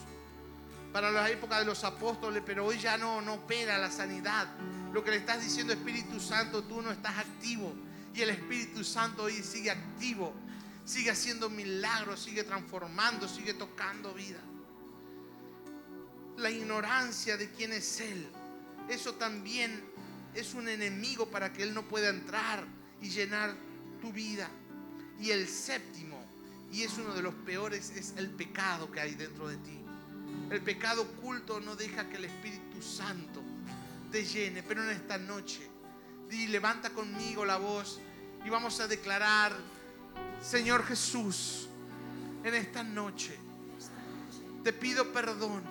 para 0.92 1.10
la 1.10 1.30
época 1.30 1.60
de 1.60 1.66
los 1.66 1.84
apóstoles, 1.84 2.44
pero 2.46 2.66
hoy 2.66 2.78
ya 2.78 2.98
no, 2.98 3.22
no 3.22 3.36
opera 3.36 3.78
la 3.78 3.90
sanidad. 3.90 4.48
Lo 4.94 5.04
que 5.04 5.12
le 5.12 5.18
estás 5.18 5.44
diciendo, 5.44 5.74
Espíritu 5.74 6.20
Santo, 6.20 6.64
tú 6.64 6.82
no 6.82 6.92
estás 6.92 7.18
activo. 7.18 7.74
Y 8.14 8.22
el 8.22 8.30
Espíritu 8.32 8.84
Santo 8.84 9.24
hoy 9.24 9.42
sigue 9.42 9.72
activo, 9.72 10.34
sigue 10.84 11.12
haciendo 11.12 11.50
milagros, 11.50 12.22
sigue 12.22 12.44
transformando, 12.44 13.28
sigue 13.28 13.54
tocando 13.54 14.14
vida. 14.14 14.40
La 16.38 16.52
ignorancia 16.52 17.38
de 17.38 17.50
quién 17.52 17.72
es 17.72 18.02
Él, 18.02 18.28
eso 18.90 19.14
también 19.16 19.82
es 20.34 20.54
un 20.54 20.68
enemigo 20.68 21.30
para 21.30 21.54
que 21.54 21.64
Él 21.64 21.74
no 21.74 21.88
pueda 21.88 22.10
entrar 22.10 22.66
y 23.02 23.10
llenar 23.10 23.56
tu 24.02 24.12
vida. 24.12 24.50
Y 25.20 25.30
el 25.30 25.48
séptimo, 25.48 26.22
y 26.72 26.84
es 26.84 26.98
uno 26.98 27.14
de 27.14 27.22
los 27.22 27.34
peores, 27.34 27.92
es 27.92 28.14
el 28.18 28.30
pecado 28.30 28.92
que 28.92 29.00
hay 29.00 29.16
dentro 29.16 29.48
de 29.48 29.56
ti. 29.58 29.80
El 30.50 30.62
pecado 30.62 31.04
oculto 31.04 31.62
no 31.62 31.78
deja 31.78 32.10
que 32.10 32.18
el 32.18 32.26
Espíritu 32.26 32.82
Santo 32.82 33.41
te 34.12 34.26
llene, 34.26 34.62
pero 34.62 34.84
en 34.84 34.90
esta 34.90 35.18
noche, 35.18 35.68
di, 36.28 36.48
levanta 36.48 36.90
conmigo 36.90 37.46
la 37.46 37.58
voz 37.58 38.00
y 38.46 38.50
vamos 38.50 38.80
a 38.82 38.88
declarar, 38.88 39.56
Señor 40.42 40.86
Jesús, 40.86 41.70
en 42.44 42.54
esta 42.54 42.84
noche, 42.84 43.38
te 44.64 44.74
pido 44.74 45.12
perdón 45.14 45.64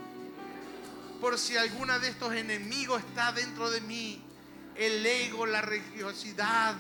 por 1.21 1.39
si 1.39 1.57
alguna 1.57 1.99
de 1.99 2.09
estos 2.09 2.33
enemigos 2.33 3.03
está 3.03 3.33
dentro 3.33 3.71
de 3.71 3.83
mí, 3.83 4.23
el 4.75 5.05
ego, 5.05 5.45
la 5.45 5.61
religiosidad, 5.61 6.75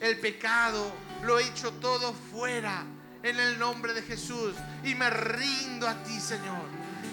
el 0.00 0.20
pecado, 0.20 0.92
lo 1.24 1.40
he 1.40 1.48
hecho 1.48 1.72
todo 1.74 2.12
fuera 2.30 2.84
en 3.22 3.40
el 3.40 3.58
nombre 3.58 3.94
de 3.94 4.02
Jesús 4.02 4.54
y 4.84 4.94
me 4.94 5.10
rindo 5.10 5.88
a 5.88 6.04
ti, 6.04 6.20
Señor. 6.20 6.62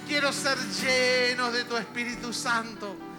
Quiero 0.07 0.31
ser 0.31 0.57
lleno 0.59 1.51
de 1.51 1.63
tu 1.63 1.77
Espíritu 1.77 2.31
Santo. 2.31 3.10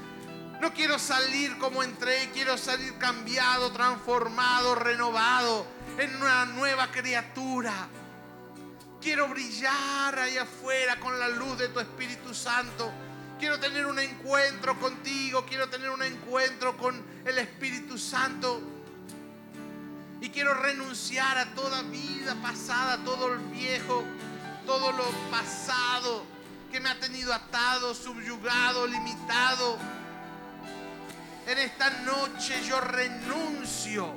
No 0.63 0.73
quiero 0.73 0.97
salir 0.97 1.59
como 1.59 1.83
entré, 1.83 2.31
quiero 2.33 2.57
salir 2.57 2.97
cambiado, 2.97 3.73
transformado, 3.73 4.77
renovado 4.77 5.67
en 5.99 6.15
una 6.15 6.45
nueva 6.45 6.89
criatura. 6.93 7.89
Quiero 9.01 9.27
brillar 9.27 10.17
ahí 10.17 10.39
afuera 10.39 11.01
con 11.01 11.19
la 11.19 11.29
luz 11.31 11.59
de 11.59 11.67
tu 11.71 11.81
Espíritu 11.81 12.33
Santo. 12.33 12.93
Quiero 13.41 13.59
tener 13.59 13.87
un 13.87 13.99
encuentro 13.99 14.79
contigo, 14.79 15.45
quiero 15.45 15.69
tener 15.69 15.91
un 15.91 16.05
encuentro 16.05 16.77
con 16.77 17.05
el 17.25 17.39
Espíritu 17.39 17.99
Santo. 17.99 18.63
Y 20.21 20.31
quiero 20.31 20.55
renunciar 20.55 21.39
a 21.39 21.47
toda 21.57 21.83
vida 21.83 22.37
pasada, 22.41 22.99
todo 23.05 23.33
el 23.33 23.41
viejo, 23.41 24.05
todo 24.65 24.93
lo 24.93 25.11
pasado 25.29 26.23
que 26.71 26.79
me 26.79 26.89
ha 26.89 27.01
tenido 27.01 27.35
atado, 27.35 27.97
subyugado, 27.97 28.87
limitado. 28.87 30.02
En 31.47 31.59
esta 31.59 31.91
noche 32.05 32.63
yo 32.65 32.81
renuncio 32.81 34.15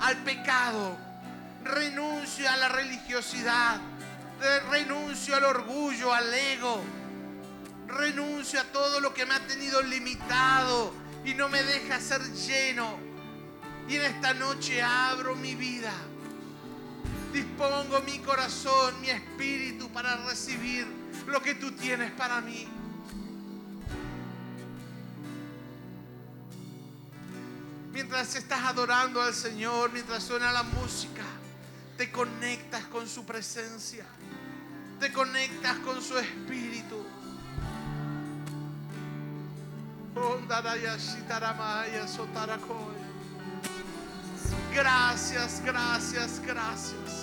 al 0.00 0.16
pecado, 0.18 0.96
renuncio 1.62 2.48
a 2.48 2.56
la 2.56 2.68
religiosidad, 2.68 3.78
renuncio 4.70 5.36
al 5.36 5.44
orgullo, 5.44 6.12
al 6.14 6.32
ego, 6.32 6.82
renuncio 7.86 8.60
a 8.60 8.64
todo 8.64 9.00
lo 9.00 9.12
que 9.12 9.26
me 9.26 9.34
ha 9.34 9.46
tenido 9.46 9.82
limitado 9.82 10.94
y 11.24 11.34
no 11.34 11.48
me 11.48 11.62
deja 11.62 12.00
ser 12.00 12.22
lleno 12.32 13.10
y 13.90 13.96
en 13.96 14.02
esta 14.02 14.32
noche 14.34 14.80
abro 14.80 15.34
mi 15.34 15.54
vida. 15.54 15.92
Dispongo 17.32 18.00
mi 18.00 18.20
corazón, 18.20 19.00
mi 19.00 19.10
espíritu 19.10 19.88
para 19.90 20.16
recibir 20.16 20.86
lo 21.26 21.42
que 21.42 21.56
tú 21.56 21.72
tienes 21.72 22.10
para 22.12 22.40
mí. 22.40 22.79
Mientras 28.00 28.34
estás 28.34 28.64
adorando 28.64 29.20
al 29.20 29.34
Señor, 29.34 29.92
mientras 29.92 30.22
suena 30.22 30.50
la 30.52 30.62
música, 30.62 31.22
te 31.98 32.10
conectas 32.10 32.86
con 32.86 33.06
su 33.06 33.26
presencia. 33.26 34.06
Te 34.98 35.12
conectas 35.12 35.76
con 35.80 36.00
su 36.00 36.16
espíritu. 36.16 37.04
Gracias, 44.72 45.60
gracias, 45.62 46.40
gracias. 46.40 47.19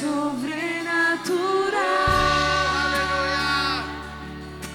sobrenatural. 0.00 1.69